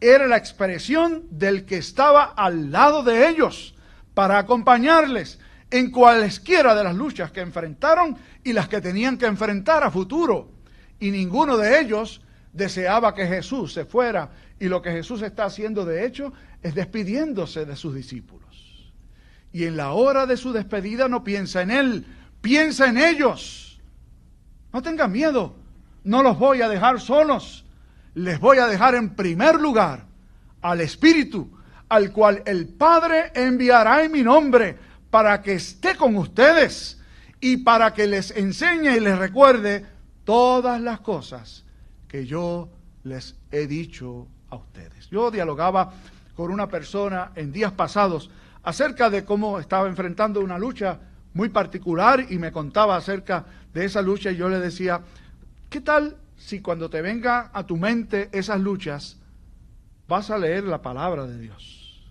era 0.00 0.26
la 0.26 0.36
expresión 0.36 1.24
del 1.30 1.64
que 1.64 1.78
estaba 1.78 2.24
al 2.24 2.72
lado 2.72 3.02
de 3.02 3.28
ellos 3.28 3.74
para 4.14 4.38
acompañarles 4.38 5.38
en 5.70 5.90
cualesquiera 5.90 6.74
de 6.74 6.84
las 6.84 6.94
luchas 6.94 7.30
que 7.30 7.40
enfrentaron 7.40 8.16
y 8.44 8.52
las 8.52 8.68
que 8.68 8.80
tenían 8.80 9.16
que 9.16 9.26
enfrentar 9.26 9.84
a 9.84 9.90
futuro. 9.90 10.50
Y 10.98 11.10
ninguno 11.10 11.56
de 11.56 11.80
ellos 11.80 12.20
deseaba 12.52 13.14
que 13.14 13.26
Jesús 13.26 13.72
se 13.72 13.84
fuera. 13.84 14.30
Y 14.58 14.68
lo 14.68 14.82
que 14.82 14.90
Jesús 14.92 15.22
está 15.22 15.44
haciendo 15.44 15.84
de 15.84 16.04
hecho 16.04 16.32
es 16.62 16.74
despidiéndose 16.74 17.64
de 17.64 17.76
sus 17.76 17.94
discípulos. 17.94 18.41
Y 19.52 19.64
en 19.64 19.76
la 19.76 19.92
hora 19.92 20.26
de 20.26 20.36
su 20.36 20.52
despedida 20.52 21.08
no 21.08 21.24
piensa 21.24 21.62
en 21.62 21.70
Él, 21.70 22.06
piensa 22.40 22.88
en 22.88 22.98
ellos. 22.98 23.80
No 24.72 24.82
tengan 24.82 25.12
miedo, 25.12 25.54
no 26.04 26.22
los 26.22 26.38
voy 26.38 26.62
a 26.62 26.68
dejar 26.68 27.00
solos 27.00 27.62
les 28.14 28.38
voy 28.40 28.58
a 28.58 28.66
dejar 28.66 28.94
en 28.94 29.14
primer 29.14 29.60
lugar 29.60 30.04
al 30.60 30.80
Espíritu, 30.80 31.50
al 31.88 32.12
cual 32.12 32.42
el 32.46 32.68
Padre 32.68 33.32
enviará 33.34 34.04
en 34.04 34.12
mi 34.12 34.22
nombre 34.22 34.76
para 35.10 35.42
que 35.42 35.54
esté 35.54 35.96
con 35.96 36.16
ustedes 36.16 37.00
y 37.40 37.58
para 37.58 37.92
que 37.92 38.06
les 38.06 38.30
enseñe 38.30 38.96
y 38.96 39.00
les 39.00 39.18
recuerde 39.18 39.84
todas 40.24 40.80
las 40.80 41.00
cosas 41.00 41.64
que 42.08 42.26
yo 42.26 42.68
les 43.04 43.34
he 43.50 43.66
dicho 43.66 44.28
a 44.50 44.56
ustedes. 44.56 45.08
Yo 45.10 45.30
dialogaba 45.30 45.92
con 46.36 46.50
una 46.50 46.68
persona 46.68 47.32
en 47.34 47.52
días 47.52 47.72
pasados 47.72 48.30
acerca 48.62 49.10
de 49.10 49.24
cómo 49.24 49.58
estaba 49.58 49.88
enfrentando 49.88 50.40
una 50.40 50.58
lucha 50.58 51.00
muy 51.34 51.48
particular 51.48 52.26
y 52.30 52.38
me 52.38 52.52
contaba 52.52 52.96
acerca 52.96 53.44
de 53.72 53.84
esa 53.84 54.02
lucha 54.02 54.30
y 54.30 54.36
yo 54.36 54.48
le 54.48 54.58
decía, 54.58 55.00
¿qué 55.70 55.80
tal 55.80 56.16
si 56.36 56.60
cuando 56.60 56.90
te 56.90 57.02
venga 57.02 57.50
a 57.52 57.64
tu 57.64 57.76
mente 57.76 58.28
esas 58.32 58.60
luchas, 58.60 59.18
vas 60.08 60.30
a 60.30 60.38
leer 60.38 60.64
la 60.64 60.82
palabra 60.82 61.26
de 61.26 61.38
Dios 61.38 62.02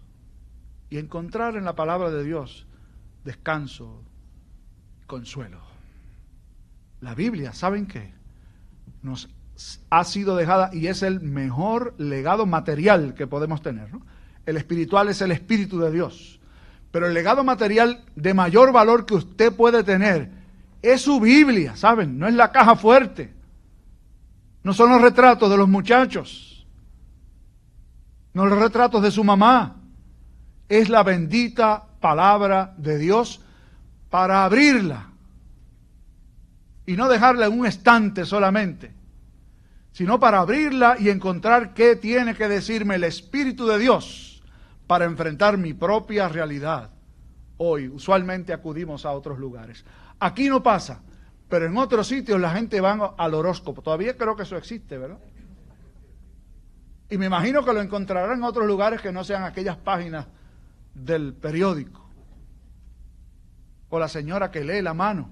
y 0.89 0.97
encontrar 0.97 1.55
en 1.57 1.65
la 1.65 1.75
palabra 1.75 2.09
de 2.09 2.23
Dios 2.23 2.65
descanso, 3.23 4.03
consuelo. 5.05 5.59
La 7.01 7.13
Biblia, 7.13 7.53
¿saben 7.53 7.87
qué? 7.87 8.13
Nos 9.01 9.29
ha 9.89 10.03
sido 10.05 10.35
dejada 10.35 10.69
y 10.73 10.87
es 10.87 11.03
el 11.03 11.19
mejor 11.19 11.93
legado 11.97 12.45
material 12.45 13.13
que 13.13 13.27
podemos 13.27 13.61
tener. 13.61 13.89
El 14.45 14.57
espiritual 14.57 15.09
es 15.09 15.21
el 15.21 15.31
espíritu 15.31 15.79
de 15.79 15.91
Dios. 15.91 16.39
Pero 16.91 17.07
el 17.07 17.13
legado 17.13 17.43
material 17.43 18.03
de 18.15 18.33
mayor 18.33 18.73
valor 18.73 19.05
que 19.05 19.15
usted 19.15 19.53
puede 19.53 19.83
tener 19.83 20.29
es 20.81 21.01
su 21.01 21.19
Biblia, 21.19 21.75
¿saben? 21.75 22.19
No 22.19 22.27
es 22.27 22.33
la 22.33 22.51
caja 22.51 22.75
fuerte. 22.75 23.33
No 24.63 24.73
son 24.73 24.89
los 24.91 25.01
retratos 25.01 25.49
de 25.49 25.57
los 25.57 25.67
muchachos, 25.67 26.67
no 28.33 28.45
los 28.45 28.59
retratos 28.59 29.01
de 29.01 29.09
su 29.09 29.23
mamá. 29.23 29.77
Es 30.69 30.87
la 30.87 31.03
bendita 31.03 31.83
palabra 31.99 32.73
de 32.77 32.97
Dios 32.97 33.41
para 34.09 34.45
abrirla 34.45 35.07
y 36.85 36.93
no 36.93 37.09
dejarla 37.09 37.47
en 37.47 37.59
un 37.59 37.65
estante 37.65 38.25
solamente, 38.25 38.91
sino 39.91 40.19
para 40.19 40.39
abrirla 40.39 40.95
y 40.99 41.09
encontrar 41.09 41.73
qué 41.73 41.95
tiene 41.95 42.35
que 42.35 42.47
decirme 42.47 42.95
el 42.95 43.03
Espíritu 43.03 43.65
de 43.65 43.79
Dios 43.79 44.30
para 44.91 45.05
enfrentar 45.05 45.57
mi 45.57 45.73
propia 45.73 46.27
realidad. 46.27 46.89
Hoy 47.55 47.87
usualmente 47.87 48.51
acudimos 48.51 49.05
a 49.05 49.13
otros 49.13 49.39
lugares. 49.39 49.85
Aquí 50.19 50.49
no 50.49 50.61
pasa, 50.61 51.01
pero 51.47 51.67
en 51.67 51.77
otros 51.77 52.07
sitios 52.07 52.41
la 52.41 52.49
gente 52.49 52.81
va 52.81 53.15
al 53.17 53.33
horóscopo. 53.33 53.81
Todavía 53.81 54.17
creo 54.17 54.35
que 54.35 54.43
eso 54.43 54.57
existe, 54.57 54.97
¿verdad? 54.97 55.19
Y 57.09 57.17
me 57.17 57.27
imagino 57.27 57.63
que 57.63 57.71
lo 57.71 57.79
encontrarán 57.79 58.39
en 58.39 58.43
otros 58.43 58.67
lugares 58.67 58.99
que 58.99 59.13
no 59.13 59.23
sean 59.23 59.45
aquellas 59.45 59.77
páginas 59.77 60.27
del 60.93 61.35
periódico. 61.35 62.09
O 63.87 63.97
la 63.97 64.09
señora 64.09 64.51
que 64.51 64.65
lee 64.65 64.81
la 64.81 64.93
mano. 64.93 65.29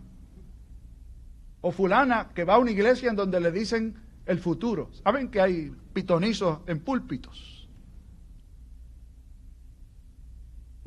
O 1.60 1.74
fulana 1.74 2.30
que 2.34 2.46
va 2.46 2.54
a 2.54 2.60
una 2.60 2.72
iglesia 2.72 3.10
en 3.10 3.18
donde 3.18 3.42
le 3.42 3.52
dicen 3.52 4.02
el 4.26 4.40
futuro. 4.40 4.90
¿Saben 5.04 5.30
que 5.30 5.42
hay 5.42 5.76
pitonizos 5.92 6.60
en 6.66 6.80
púlpitos? 6.80 7.59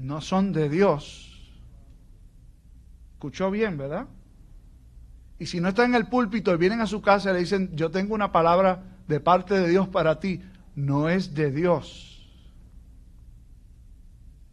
No 0.02 0.20
son 0.20 0.52
de 0.52 0.68
Dios. 0.68 1.28
Escuchó 3.14 3.52
bien, 3.52 3.78
¿verdad? 3.78 4.08
Y 5.38 5.46
si 5.46 5.60
no 5.60 5.68
está 5.68 5.84
en 5.84 5.94
el 5.94 6.08
púlpito 6.08 6.52
y 6.52 6.56
vienen 6.56 6.80
a 6.80 6.88
su 6.88 7.00
casa 7.00 7.30
y 7.30 7.34
le 7.34 7.38
dicen, 7.38 7.70
yo 7.76 7.92
tengo 7.92 8.12
una 8.12 8.32
palabra 8.32 8.82
de 9.06 9.20
parte 9.20 9.54
de 9.54 9.68
Dios 9.68 9.86
para 9.88 10.18
ti, 10.18 10.42
no 10.74 11.08
es 11.08 11.34
de 11.34 11.52
Dios. 11.52 12.28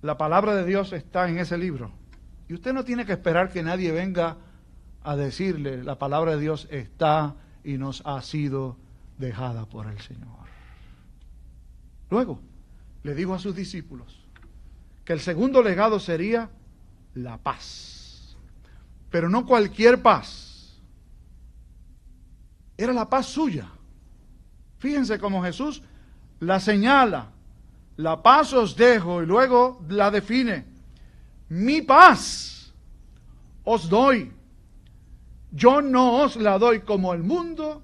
La 0.03 0.17
palabra 0.19 0.53
de 0.53 0.65
Dios 0.65 0.93
está 0.93 1.27
en 1.27 1.39
ese 1.39 1.57
libro. 1.57 1.91
Y 2.47 2.53
usted 2.53 2.71
no 2.71 2.83
tiene 2.83 3.07
que 3.07 3.13
esperar 3.13 3.49
que 3.49 3.63
nadie 3.63 3.91
venga 3.91 4.37
a 5.01 5.15
decirle, 5.15 5.83
la 5.83 5.97
palabra 5.97 6.35
de 6.35 6.41
Dios 6.41 6.67
está 6.69 7.37
y 7.63 7.79
nos 7.79 8.03
ha 8.05 8.21
sido 8.21 8.77
dejada 9.17 9.65
por 9.65 9.87
el 9.87 9.99
Señor. 9.99 10.29
Luego, 12.11 12.39
le 13.01 13.15
digo 13.15 13.33
a 13.33 13.39
sus 13.39 13.55
discípulos 13.55 14.28
que 15.09 15.13
el 15.13 15.21
segundo 15.21 15.63
legado 15.63 15.99
sería 15.99 16.51
la 17.15 17.39
paz. 17.39 18.37
Pero 19.09 19.27
no 19.27 19.43
cualquier 19.43 20.03
paz. 20.03 20.79
Era 22.77 22.93
la 22.93 23.09
paz 23.09 23.25
suya. 23.25 23.71
Fíjense 24.77 25.17
cómo 25.17 25.41
Jesús 25.41 25.81
la 26.39 26.59
señala, 26.59 27.31
la 27.97 28.21
paz 28.21 28.53
os 28.53 28.75
dejo 28.75 29.23
y 29.23 29.25
luego 29.25 29.83
la 29.89 30.11
define. 30.11 30.67
Mi 31.47 31.81
paz 31.81 32.71
os 33.63 33.89
doy. 33.89 34.31
Yo 35.51 35.81
no 35.81 36.21
os 36.21 36.35
la 36.35 36.59
doy 36.59 36.81
como 36.81 37.15
el 37.15 37.23
mundo 37.23 37.81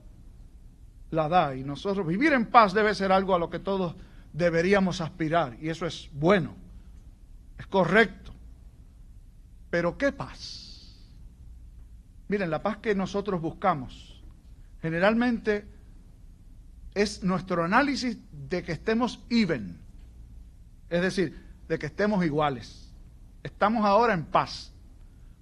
la 1.09 1.27
da. 1.27 1.55
Y 1.55 1.63
nosotros 1.63 2.05
vivir 2.05 2.33
en 2.33 2.45
paz 2.51 2.71
debe 2.71 2.93
ser 2.93 3.11
algo 3.11 3.33
a 3.33 3.39
lo 3.39 3.49
que 3.49 3.57
todos 3.57 3.95
deberíamos 4.31 5.01
aspirar. 5.01 5.57
Y 5.59 5.69
eso 5.69 5.87
es 5.87 6.07
bueno, 6.13 6.63
es 7.57 7.67
correcto. 7.67 8.33
Pero 9.69 9.97
¿qué 9.97 10.11
paz? 10.11 10.65
Miren, 12.27 12.49
la 12.49 12.61
paz 12.63 12.77
que 12.77 12.95
nosotros 12.95 13.41
buscamos 13.41 14.23
generalmente 14.81 15.65
es 16.93 17.23
nuestro 17.23 17.63
análisis 17.63 18.17
de 18.31 18.63
que 18.63 18.71
estemos 18.71 19.23
even, 19.29 19.77
es 20.89 21.01
decir, 21.01 21.43
de 21.67 21.77
que 21.77 21.87
estemos 21.87 22.23
iguales. 22.23 22.93
Estamos 23.43 23.85
ahora 23.85 24.13
en 24.13 24.25
paz. 24.25 24.71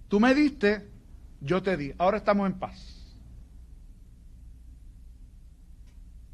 Tú 0.08 0.20
me 0.20 0.34
diste, 0.34 0.90
yo 1.42 1.62
te 1.62 1.78
di, 1.78 1.94
ahora 1.98 2.18
estamos 2.18 2.48
en 2.48 2.60
paz. 2.60 3.04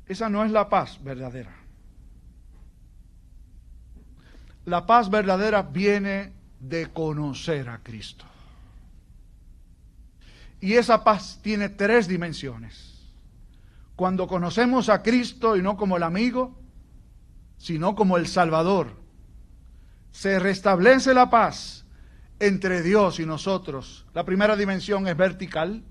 Esa 0.08 0.30
no 0.30 0.44
es 0.44 0.52
la 0.52 0.70
paz 0.70 1.04
verdadera. 1.04 1.59
La 4.70 4.86
paz 4.86 5.10
verdadera 5.10 5.64
viene 5.64 6.34
de 6.60 6.88
conocer 6.92 7.70
a 7.70 7.80
Cristo. 7.80 8.26
Y 10.62 10.74
esa 10.74 11.04
paz 11.04 11.40
tiene 11.42 11.70
tres 11.70 12.08
dimensiones 12.08 12.90
cuando 14.00 14.28
conocemos 14.28 14.88
a 14.88 15.04
Cristo 15.04 15.58
y 15.58 15.62
no 15.62 15.76
como 15.76 15.98
el 15.98 16.04
amigo, 16.04 16.58
sino 17.58 17.96
como 17.96 18.16
el 18.16 18.28
Salvador, 18.28 18.94
se 20.10 20.40
restablece 20.40 21.14
la 21.14 21.30
paz 21.30 21.86
entre 22.40 22.82
Dios 22.82 23.20
y 23.20 23.26
nosotros. 23.26 24.06
La 24.14 24.24
primera 24.24 24.56
dimensión 24.56 25.06
es 25.06 25.18
vertical. 25.18 25.84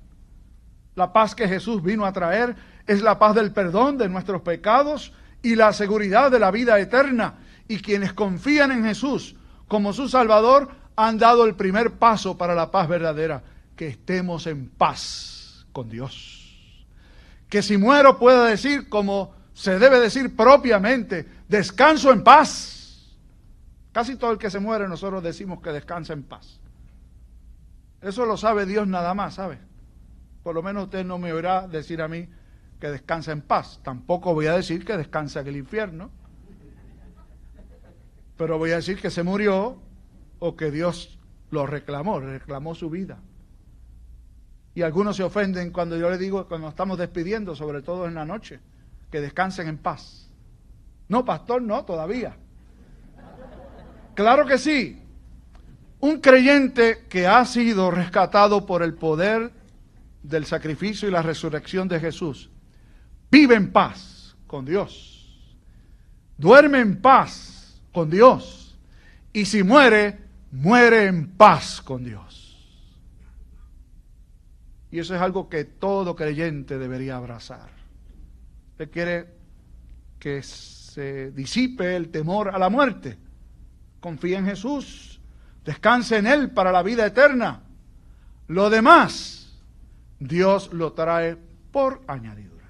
La 0.95 1.13
paz 1.13 1.35
que 1.35 1.47
Jesús 1.47 1.83
vino 1.83 2.07
a 2.07 2.13
traer 2.15 2.57
es 2.87 3.03
la 3.03 3.19
paz 3.19 3.35
del 3.35 3.53
perdón 3.53 3.99
de 3.99 4.09
nuestros 4.09 4.41
pecados 4.41 5.13
y 5.43 5.55
la 5.55 5.75
seguridad 5.75 6.31
de 6.31 6.39
la 6.39 6.51
vida 6.51 6.81
eterna. 6.81 7.35
Y 7.69 7.79
quienes 7.79 8.13
confían 8.15 8.73
en 8.73 8.85
Jesús 8.85 9.37
como 9.69 9.93
su 9.93 10.09
Salvador 10.09 10.71
han 10.97 11.19
dado 11.19 11.45
el 11.45 11.55
primer 11.55 11.93
paso 11.93 12.37
para 12.37 12.55
la 12.55 12.71
paz 12.71 12.89
verdadera, 12.89 13.43
que 13.77 13.89
estemos 13.89 14.47
en 14.47 14.69
paz 14.71 15.67
con 15.73 15.89
Dios 15.89 16.39
que 17.49 17.63
si 17.63 17.77
muero 17.77 18.19
pueda 18.19 18.45
decir 18.45 18.89
como 18.89 19.35
se 19.55 19.79
debe 19.79 19.99
decir 19.99 20.37
propiamente, 20.37 21.27
descanso 21.49 22.13
en 22.13 22.23
paz. 22.23 23.17
Casi 23.93 24.17
todo 24.17 24.31
el 24.31 24.39
que 24.39 24.51
se 24.51 24.61
muere 24.61 24.87
nosotros 24.87 25.23
decimos 25.23 25.61
que 25.61 25.71
descansa 25.71 26.13
en 26.13 26.23
paz. 26.23 26.61
Eso 28.01 28.27
lo 28.27 28.37
sabe 28.37 28.67
Dios 28.67 28.87
nada 28.87 29.15
más, 29.15 29.35
¿sabe? 29.35 29.59
Por 30.45 30.55
lo 30.55 30.63
menos 30.63 30.85
usted 30.85 31.05
no 31.05 31.19
me 31.19 31.33
oirá 31.33 31.67
decir 31.67 32.01
a 32.01 32.07
mí 32.07 32.29
que 32.79 32.89
descansa 32.89 33.33
en 33.33 33.43
paz. 33.43 33.81
Tampoco 33.83 34.35
voy 34.35 34.47
a 34.47 34.53
decir 34.53 34.85
que 34.85 34.97
descansa 34.97 35.41
en 35.41 35.49
el 35.49 35.57
infierno. 35.57 36.11
Pero 38.39 38.57
voy 38.57 38.71
a 38.71 38.77
decir 38.77 38.99
que 38.99 39.11
se 39.11 39.23
murió 39.23 39.83
o 40.39 40.57
que 40.57 40.71
Dios 40.71 41.19
lo 41.51 41.67
reclamó, 41.67 42.21
reclamó 42.21 42.75
su 42.75 42.89
vida. 42.89 43.19
Y 44.75 44.83
algunos 44.83 45.17
se 45.17 45.25
ofenden 45.25 45.73
cuando 45.73 45.97
yo 45.97 46.09
les 46.09 46.21
digo, 46.21 46.47
cuando 46.47 46.69
estamos 46.69 46.97
despidiendo, 46.99 47.57
sobre 47.57 47.83
todo 47.83 48.07
en 48.07 48.15
la 48.15 48.25
noche, 48.25 48.61
que 49.11 49.21
descansen 49.21 49.67
en 49.67 49.79
paz. 49.79 50.31
No, 51.09 51.25
pastor, 51.25 51.61
no, 51.61 51.85
todavía. 51.85 52.37
Claro 54.15 54.47
que 54.47 54.57
sí. 54.57 55.03
Un 55.99 56.21
creyente 56.21 57.07
que 57.09 57.27
ha 57.27 57.45
sido 57.45 57.91
rescatado 57.91 58.67
por 58.67 58.85
el 58.85 58.95
poder 58.95 59.51
del 60.23 60.47
sacrificio 60.47 61.09
y 61.09 61.11
la 61.13 61.23
resurrección 61.23 61.89
de 61.89 61.99
Jesús, 61.99 62.51
vive 63.31 63.57
en 63.57 63.73
paz 63.73 64.37
con 64.47 64.65
Dios. 64.65 65.57
Duerme 66.37 66.79
en 66.79 67.01
paz 67.01 67.58
con 67.93 68.11
Dios. 68.11 68.77
Y 69.33 69.45
si 69.45 69.63
muere, 69.63 70.19
muere 70.51 71.07
en 71.07 71.29
paz 71.31 71.81
con 71.81 72.05
Dios. 72.05 72.39
Y 74.91 74.99
eso 74.99 75.15
es 75.15 75.21
algo 75.21 75.49
que 75.49 75.65
todo 75.65 76.17
creyente 76.17 76.79
debería 76.79 77.17
abrazar. 77.17 77.69
Usted 78.73 78.91
quiere 78.91 79.27
que 80.19 80.43
se 80.43 81.31
disipe 81.31 81.95
el 81.95 82.11
temor 82.11 82.49
a 82.49 82.59
la 82.59 82.71
muerte. 82.71 83.19
Confía 84.01 84.39
en 84.39 84.47
Jesús. 84.47 85.21
Descanse 85.65 86.17
en 86.17 86.27
Él 86.27 86.51
para 86.51 86.73
la 86.73 86.83
vida 86.83 87.05
eterna. 87.05 87.63
Lo 88.47 88.71
demás, 88.71 89.53
Dios 90.19 90.73
lo 90.73 90.93
trae 90.95 91.37
por 91.71 92.03
añadidura. 92.07 92.65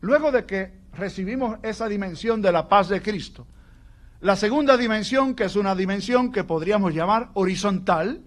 Luego 0.00 0.32
de 0.32 0.46
que 0.46 0.72
recibimos 0.94 1.58
esa 1.62 1.88
dimensión 1.88 2.40
de 2.40 2.52
la 2.52 2.68
paz 2.68 2.88
de 2.88 3.02
Cristo, 3.02 3.46
la 4.22 4.36
segunda 4.36 4.76
dimensión, 4.76 5.34
que 5.34 5.44
es 5.44 5.56
una 5.56 5.74
dimensión 5.74 6.30
que 6.30 6.44
podríamos 6.44 6.94
llamar 6.94 7.30
horizontal, 7.34 8.22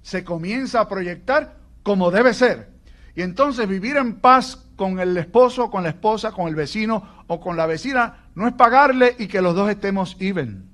se 0.00 0.22
comienza 0.22 0.80
a 0.80 0.88
proyectar 0.88 1.58
como 1.82 2.12
debe 2.12 2.32
ser. 2.32 2.70
Y 3.16 3.22
entonces 3.22 3.66
vivir 3.68 3.96
en 3.96 4.20
paz 4.20 4.68
con 4.76 5.00
el 5.00 5.16
esposo, 5.16 5.68
con 5.68 5.82
la 5.82 5.88
esposa, 5.88 6.30
con 6.30 6.46
el 6.46 6.54
vecino 6.54 7.24
o 7.26 7.40
con 7.40 7.56
la 7.56 7.66
vecina 7.66 8.28
no 8.36 8.46
es 8.46 8.54
pagarle 8.54 9.16
y 9.18 9.26
que 9.26 9.42
los 9.42 9.56
dos 9.56 9.68
estemos 9.68 10.16
even. 10.20 10.70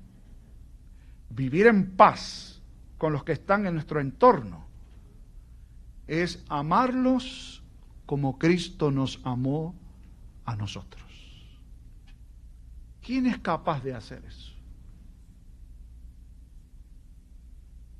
Vivir 1.31 1.65
en 1.65 1.95
paz 1.95 2.61
con 2.99 3.11
los 3.11 3.23
que 3.23 3.31
están 3.31 3.65
en 3.65 3.73
nuestro 3.73 3.99
entorno 3.99 4.67
es 6.05 6.43
amarlos 6.47 7.63
como 8.05 8.37
Cristo 8.37 8.91
nos 8.91 9.19
amó 9.23 9.73
a 10.45 10.55
nosotros. 10.55 11.03
¿Quién 13.01 13.25
es 13.25 13.39
capaz 13.39 13.83
de 13.83 13.95
hacer 13.95 14.23
eso? 14.25 14.58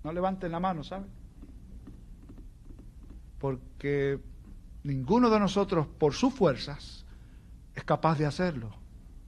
No 0.04 0.14
levanten 0.14 0.52
la 0.52 0.60
mano, 0.60 0.84
¿saben? 0.84 1.20
porque 3.40 4.20
ninguno 4.84 5.30
de 5.30 5.40
nosotros, 5.40 5.88
por 5.88 6.14
sus 6.14 6.34
fuerzas, 6.34 7.06
es 7.74 7.84
capaz 7.84 8.18
de 8.18 8.26
hacerlo. 8.26 8.76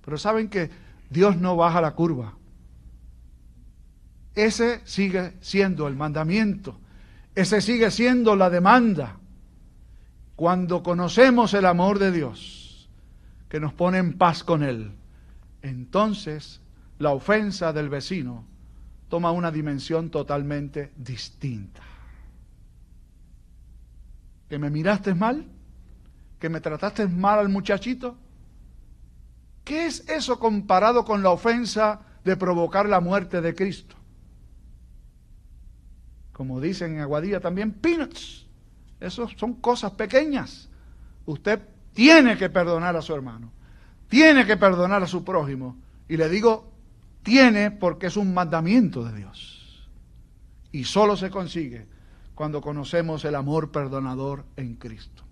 Pero 0.04 0.18
saben 0.18 0.50
que 0.50 0.70
Dios 1.10 1.38
no 1.38 1.56
baja 1.56 1.82
la 1.82 1.96
curva. 1.96 2.36
Ese 4.36 4.82
sigue 4.86 5.34
siendo 5.42 5.88
el 5.88 5.96
mandamiento. 5.96 6.80
Ese 7.34 7.62
sigue 7.62 7.90
siendo 7.92 8.36
la 8.36 8.50
demanda. 8.50 9.18
Cuando 10.36 10.84
conocemos 10.84 11.54
el 11.54 11.66
amor 11.66 12.00
de 12.00 12.12
Dios, 12.12 12.90
que 13.48 13.60
nos 13.60 13.74
pone 13.74 13.98
en 13.98 14.18
paz 14.18 14.44
con 14.44 14.64
Él, 14.64 14.94
entonces 15.62 16.62
la 16.98 17.12
ofensa 17.12 17.74
del 17.74 17.90
vecino 17.90 18.46
toma 19.12 19.34
una 19.34 19.52
dimensión 19.52 20.10
totalmente 20.10 20.94
distinta. 20.96 21.82
¿Que 24.48 24.58
me 24.58 24.70
miraste 24.70 25.14
mal? 25.14 25.46
¿Que 26.40 26.48
me 26.48 26.62
trataste 26.62 27.08
mal 27.10 27.40
al 27.40 27.50
muchachito? 27.50 28.16
¿Qué 29.66 29.86
es 29.86 30.08
eso 30.08 30.40
comparado 30.40 31.04
con 31.04 31.22
la 31.24 31.32
ofensa 31.32 32.00
de 32.24 32.38
provocar 32.38 32.88
la 32.88 33.02
muerte 33.02 33.42
de 33.42 33.54
Cristo? 33.54 33.98
Como 36.32 36.62
dicen 36.62 36.96
en 36.96 37.02
Aguadilla 37.02 37.42
también, 37.42 37.74
peanuts. 37.74 38.48
Esas 39.02 39.32
son 39.36 39.56
cosas 39.56 39.92
pequeñas. 39.92 40.70
Usted 41.26 41.60
tiene 41.92 42.38
que 42.38 42.50
perdonar 42.50 42.96
a 42.96 43.02
su 43.02 43.14
hermano, 43.14 43.52
tiene 44.08 44.46
que 44.46 44.56
perdonar 44.56 45.04
a 45.04 45.08
su 45.08 45.26
prójimo. 45.26 45.76
Y 46.08 46.16
le 46.16 46.30
digo, 46.30 46.71
tiene 47.24 47.72
porque 47.72 48.08
es 48.08 48.18
un 48.18 48.34
mandamiento 48.34 49.04
de 49.04 49.18
Dios. 49.18 49.90
Y 50.72 50.86
solo 50.86 51.18
se 51.18 51.30
consigue 51.30 51.86
cuando 52.36 52.62
conocemos 52.62 53.26
el 53.26 53.36
amor 53.36 53.72
perdonador 53.72 54.46
en 54.56 54.76
Cristo. 54.76 55.24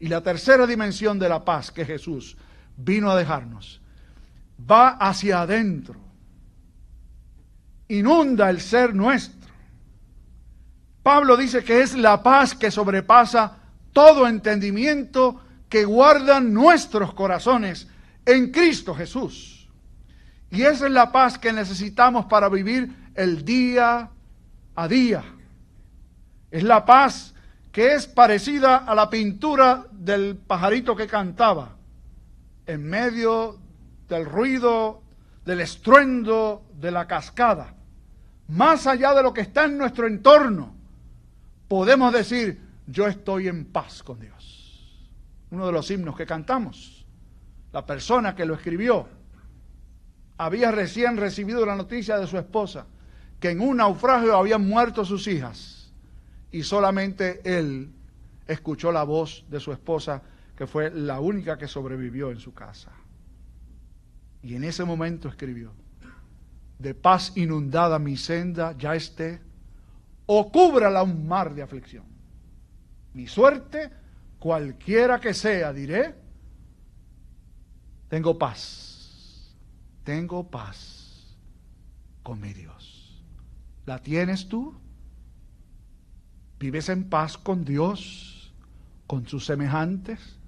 Y 0.00 0.08
la 0.08 0.22
tercera 0.22 0.66
dimensión 0.66 1.18
de 1.18 1.28
la 1.28 1.44
paz 1.44 1.70
que 1.70 1.84
Jesús 1.84 2.36
vino 2.76 3.10
a 3.10 3.16
dejarnos 3.16 3.80
va 4.70 4.90
hacia 4.90 5.42
adentro, 5.42 6.00
inunda 7.88 8.50
el 8.50 8.60
ser 8.60 8.94
nuestro. 8.94 9.50
Pablo 11.02 11.36
dice 11.36 11.64
que 11.64 11.82
es 11.82 11.94
la 11.94 12.22
paz 12.22 12.54
que 12.54 12.70
sobrepasa 12.70 13.58
todo 13.92 14.26
entendimiento 14.26 15.40
que 15.68 15.84
guardan 15.84 16.52
nuestros 16.52 17.12
corazones 17.14 17.88
en 18.24 18.50
Cristo 18.50 18.94
Jesús. 18.94 19.51
Y 20.52 20.62
esa 20.62 20.86
es 20.86 20.92
la 20.92 21.10
paz 21.10 21.36
que 21.36 21.52
necesitamos 21.52 22.26
para 22.26 22.48
vivir 22.48 22.94
el 23.16 23.44
día 23.44 24.10
a 24.76 24.88
día. 24.88 25.24
Es 26.50 26.62
la 26.62 26.84
paz 26.84 27.34
que 27.72 27.94
es 27.94 28.06
parecida 28.06 28.76
a 28.76 28.94
la 28.94 29.10
pintura 29.10 29.86
del 29.90 30.36
pajarito 30.36 30.94
que 30.94 31.08
cantaba 31.08 31.76
en 32.66 32.84
medio 32.84 33.58
del 34.08 34.24
ruido, 34.24 35.02
del 35.44 35.62
estruendo 35.62 36.62
de 36.74 36.90
la 36.92 37.08
cascada. 37.08 37.74
Más 38.46 38.86
allá 38.86 39.14
de 39.14 39.24
lo 39.24 39.32
que 39.32 39.40
está 39.40 39.64
en 39.64 39.76
nuestro 39.76 40.06
entorno, 40.06 40.74
podemos 41.66 42.12
decir, 42.12 42.60
yo 42.86 43.08
estoy 43.08 43.48
en 43.48 43.64
paz 43.64 44.04
con 44.04 44.20
Dios 44.20 44.52
uno 45.52 45.66
de 45.66 45.72
los 45.72 45.90
himnos 45.90 46.16
que 46.16 46.26
cantamos. 46.26 47.06
La 47.72 47.84
persona 47.86 48.34
que 48.34 48.46
lo 48.46 48.54
escribió 48.54 49.06
había 50.44 50.72
recién 50.72 51.16
recibido 51.16 51.64
la 51.64 51.76
noticia 51.76 52.18
de 52.18 52.26
su 52.26 52.36
esposa 52.36 52.86
que 53.38 53.50
en 53.50 53.60
un 53.60 53.76
naufragio 53.76 54.36
habían 54.36 54.66
muerto 54.66 55.04
sus 55.04 55.28
hijas 55.28 55.92
y 56.50 56.64
solamente 56.64 57.40
él 57.44 57.92
escuchó 58.46 58.90
la 58.90 59.04
voz 59.04 59.44
de 59.48 59.60
su 59.60 59.72
esposa 59.72 60.22
que 60.56 60.66
fue 60.66 60.90
la 60.90 61.20
única 61.20 61.56
que 61.56 61.68
sobrevivió 61.68 62.30
en 62.30 62.40
su 62.40 62.52
casa. 62.52 62.90
Y 64.42 64.56
en 64.56 64.64
ese 64.64 64.84
momento 64.84 65.28
escribió, 65.28 65.72
de 66.78 66.94
paz 66.94 67.32
inundada 67.36 68.00
mi 68.00 68.16
senda 68.16 68.76
ya 68.76 68.96
esté, 68.96 69.40
o 70.26 70.50
cúbrala 70.50 71.04
un 71.04 71.26
mar 71.26 71.54
de 71.54 71.62
aflicción. 71.62 72.04
Mi 73.14 73.28
suerte 73.28 73.90
cualquiera 74.40 75.20
que 75.20 75.34
sea, 75.34 75.72
diré, 75.72 76.14
tengo 78.08 78.36
paz, 78.36 78.91
tengo 80.04 80.50
paz 80.50 81.36
con 82.22 82.40
mi 82.40 82.52
Dios. 82.52 83.22
¿La 83.86 83.98
tienes 83.98 84.48
tú? 84.48 84.74
¿Vives 86.58 86.88
en 86.88 87.08
paz 87.08 87.36
con 87.36 87.64
Dios, 87.64 88.52
con 89.06 89.26
sus 89.26 89.44
semejantes, 89.44 90.38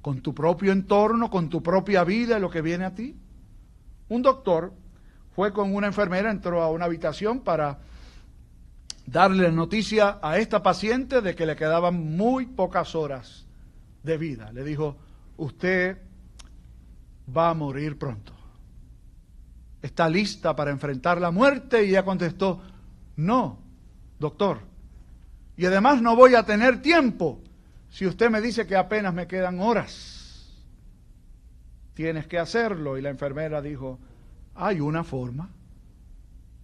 con 0.00 0.20
tu 0.20 0.34
propio 0.34 0.72
entorno, 0.72 1.30
con 1.30 1.48
tu 1.48 1.62
propia 1.62 2.04
vida 2.04 2.38
lo 2.38 2.50
que 2.50 2.62
viene 2.62 2.84
a 2.84 2.94
ti? 2.94 3.16
Un 4.08 4.22
doctor 4.22 4.72
fue 5.34 5.52
con 5.52 5.74
una 5.74 5.88
enfermera, 5.88 6.30
entró 6.30 6.62
a 6.62 6.70
una 6.70 6.84
habitación 6.84 7.40
para 7.40 7.80
darle 9.06 9.50
noticia 9.50 10.18
a 10.22 10.38
esta 10.38 10.62
paciente 10.62 11.20
de 11.20 11.34
que 11.34 11.46
le 11.46 11.56
quedaban 11.56 12.16
muy 12.16 12.46
pocas 12.46 12.94
horas 12.94 13.46
de 14.04 14.16
vida. 14.16 14.52
Le 14.52 14.62
dijo, 14.62 14.96
usted 15.36 15.98
va 17.36 17.50
a 17.50 17.54
morir 17.54 17.98
pronto. 17.98 18.35
¿Está 19.82 20.08
lista 20.08 20.56
para 20.56 20.70
enfrentar 20.70 21.20
la 21.20 21.30
muerte? 21.30 21.84
Y 21.84 21.90
ella 21.90 22.04
contestó, 22.04 22.62
no, 23.16 23.58
doctor. 24.18 24.60
Y 25.56 25.66
además 25.66 26.02
no 26.02 26.16
voy 26.16 26.34
a 26.34 26.44
tener 26.44 26.82
tiempo 26.82 27.40
si 27.88 28.06
usted 28.06 28.30
me 28.30 28.40
dice 28.40 28.66
que 28.66 28.76
apenas 28.76 29.14
me 29.14 29.26
quedan 29.26 29.60
horas. 29.60 30.54
Tienes 31.94 32.26
que 32.26 32.38
hacerlo. 32.38 32.98
Y 32.98 33.02
la 33.02 33.10
enfermera 33.10 33.62
dijo, 33.62 33.98
hay 34.54 34.80
una 34.80 35.02
forma. 35.02 35.50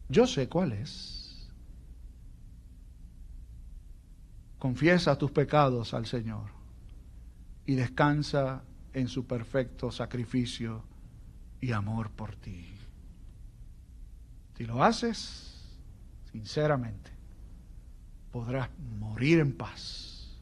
Yo 0.09 0.27
sé 0.27 0.49
cuál 0.49 0.73
es. 0.73 1.49
Confiesa 4.59 5.17
tus 5.17 5.31
pecados 5.31 5.95
al 5.95 6.07
Señor 6.07 6.51
y 7.67 7.75
descansa 7.75 8.63
en 8.93 9.09
su 9.09 9.27
perfecto 9.27 9.91
sacrificio 9.91 10.85
y 11.61 11.73
amor 11.73 12.11
por 12.11 12.37
ti. 12.37 12.72
Si 14.57 14.65
lo 14.65 14.83
haces 14.83 15.69
sinceramente, 16.31 17.11
podrás 18.31 18.69
morir 18.99 19.41
en 19.41 19.57
paz 19.57 20.39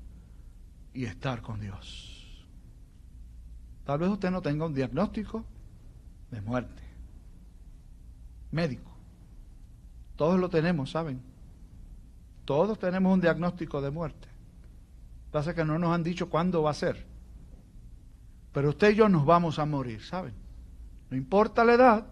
y 0.92 1.04
estar 1.04 1.42
con 1.42 1.60
Dios. 1.60 2.46
Tal 3.84 3.98
vez 3.98 4.08
usted 4.08 4.30
no 4.30 4.42
tenga 4.42 4.66
un 4.66 4.74
diagnóstico 4.74 5.44
de 6.30 6.40
muerte 6.40 6.90
médico. 8.50 8.90
Todos 10.16 10.38
lo 10.38 10.48
tenemos, 10.48 10.90
¿saben? 10.90 11.20
Todos 12.44 12.78
tenemos 12.78 13.12
un 13.12 13.20
diagnóstico 13.20 13.80
de 13.80 13.90
muerte. 13.90 14.28
Pasa 15.30 15.54
que 15.54 15.64
no 15.64 15.78
nos 15.78 15.94
han 15.94 16.02
dicho 16.02 16.28
cuándo 16.28 16.62
va 16.62 16.70
a 16.70 16.74
ser. 16.74 17.06
Pero 18.52 18.70
usted 18.70 18.90
y 18.90 18.96
yo 18.96 19.08
nos 19.08 19.24
vamos 19.24 19.58
a 19.58 19.66
morir, 19.66 20.02
¿saben? 20.02 20.34
No 21.08 21.16
importa 21.16 21.64
la 21.64 21.74
edad. 21.74 22.06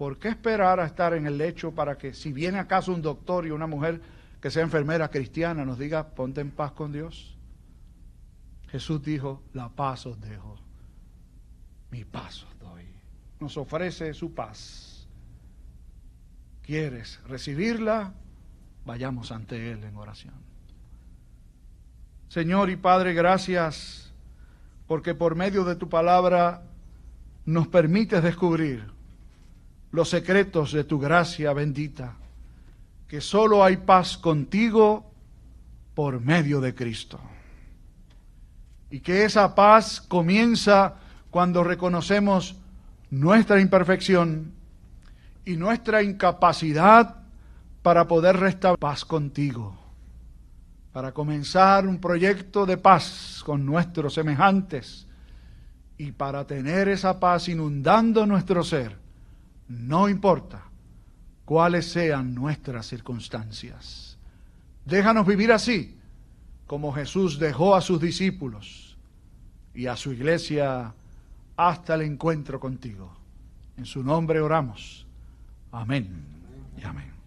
¿Por 0.00 0.18
qué 0.18 0.28
esperar 0.28 0.80
a 0.80 0.86
estar 0.86 1.12
en 1.12 1.26
el 1.26 1.36
lecho 1.36 1.74
para 1.74 1.98
que 1.98 2.14
si 2.14 2.32
viene 2.32 2.58
acaso 2.58 2.90
un 2.90 3.02
doctor 3.02 3.46
y 3.46 3.50
una 3.50 3.66
mujer 3.66 4.00
que 4.40 4.50
sea 4.50 4.62
enfermera 4.62 5.10
cristiana 5.10 5.62
nos 5.62 5.78
diga, 5.78 6.14
ponte 6.14 6.40
en 6.40 6.52
paz 6.52 6.72
con 6.72 6.90
Dios? 6.90 7.36
Jesús 8.68 9.02
dijo, 9.02 9.42
la 9.52 9.68
paz 9.68 10.06
os 10.06 10.18
dejo, 10.18 10.56
mi 11.90 12.06
paz 12.06 12.44
os 12.44 12.58
doy. 12.58 12.86
Nos 13.40 13.58
ofrece 13.58 14.14
su 14.14 14.32
paz 14.32 15.06
quieres 16.62 17.20
recibirla, 17.28 18.14
vayamos 18.86 19.30
ante 19.32 19.70
Él 19.70 19.84
en 19.84 19.96
oración. 19.98 20.32
Señor 22.28 22.70
y 22.70 22.76
Padre, 22.76 23.12
gracias 23.12 24.14
porque 24.86 25.14
por 25.14 25.34
medio 25.34 25.64
de 25.64 25.76
tu 25.76 25.90
palabra 25.90 26.62
nos 27.44 27.68
permites 27.68 28.22
descubrir 28.22 28.98
los 29.92 30.08
secretos 30.08 30.72
de 30.72 30.84
tu 30.84 30.98
gracia 30.98 31.52
bendita, 31.52 32.16
que 33.08 33.20
solo 33.20 33.64
hay 33.64 33.78
paz 33.78 34.16
contigo 34.16 35.10
por 35.94 36.20
medio 36.20 36.60
de 36.60 36.74
Cristo. 36.74 37.18
Y 38.90 39.00
que 39.00 39.24
esa 39.24 39.54
paz 39.54 40.00
comienza 40.00 40.96
cuando 41.30 41.64
reconocemos 41.64 42.56
nuestra 43.10 43.60
imperfección 43.60 44.52
y 45.44 45.56
nuestra 45.56 46.02
incapacidad 46.02 47.16
para 47.82 48.06
poder 48.06 48.36
restablecer 48.36 48.78
paz 48.78 49.04
contigo, 49.04 49.76
para 50.92 51.12
comenzar 51.12 51.86
un 51.86 51.98
proyecto 51.98 52.66
de 52.66 52.76
paz 52.76 53.42
con 53.44 53.64
nuestros 53.64 54.14
semejantes 54.14 55.06
y 55.98 56.12
para 56.12 56.46
tener 56.46 56.88
esa 56.88 57.18
paz 57.18 57.48
inundando 57.48 58.26
nuestro 58.26 58.62
ser, 58.62 58.99
no 59.70 60.08
importa 60.08 60.64
cuáles 61.44 61.90
sean 61.90 62.34
nuestras 62.34 62.86
circunstancias. 62.86 64.18
Déjanos 64.84 65.26
vivir 65.26 65.52
así, 65.52 65.96
como 66.66 66.92
Jesús 66.92 67.38
dejó 67.38 67.76
a 67.76 67.80
sus 67.80 68.00
discípulos 68.00 68.96
y 69.72 69.86
a 69.86 69.96
su 69.96 70.12
iglesia 70.12 70.92
hasta 71.56 71.94
el 71.94 72.02
encuentro 72.02 72.58
contigo. 72.58 73.16
En 73.76 73.86
su 73.86 74.02
nombre 74.02 74.40
oramos. 74.40 75.06
Amén 75.70 76.24
y 76.76 76.84
amén. 76.84 77.19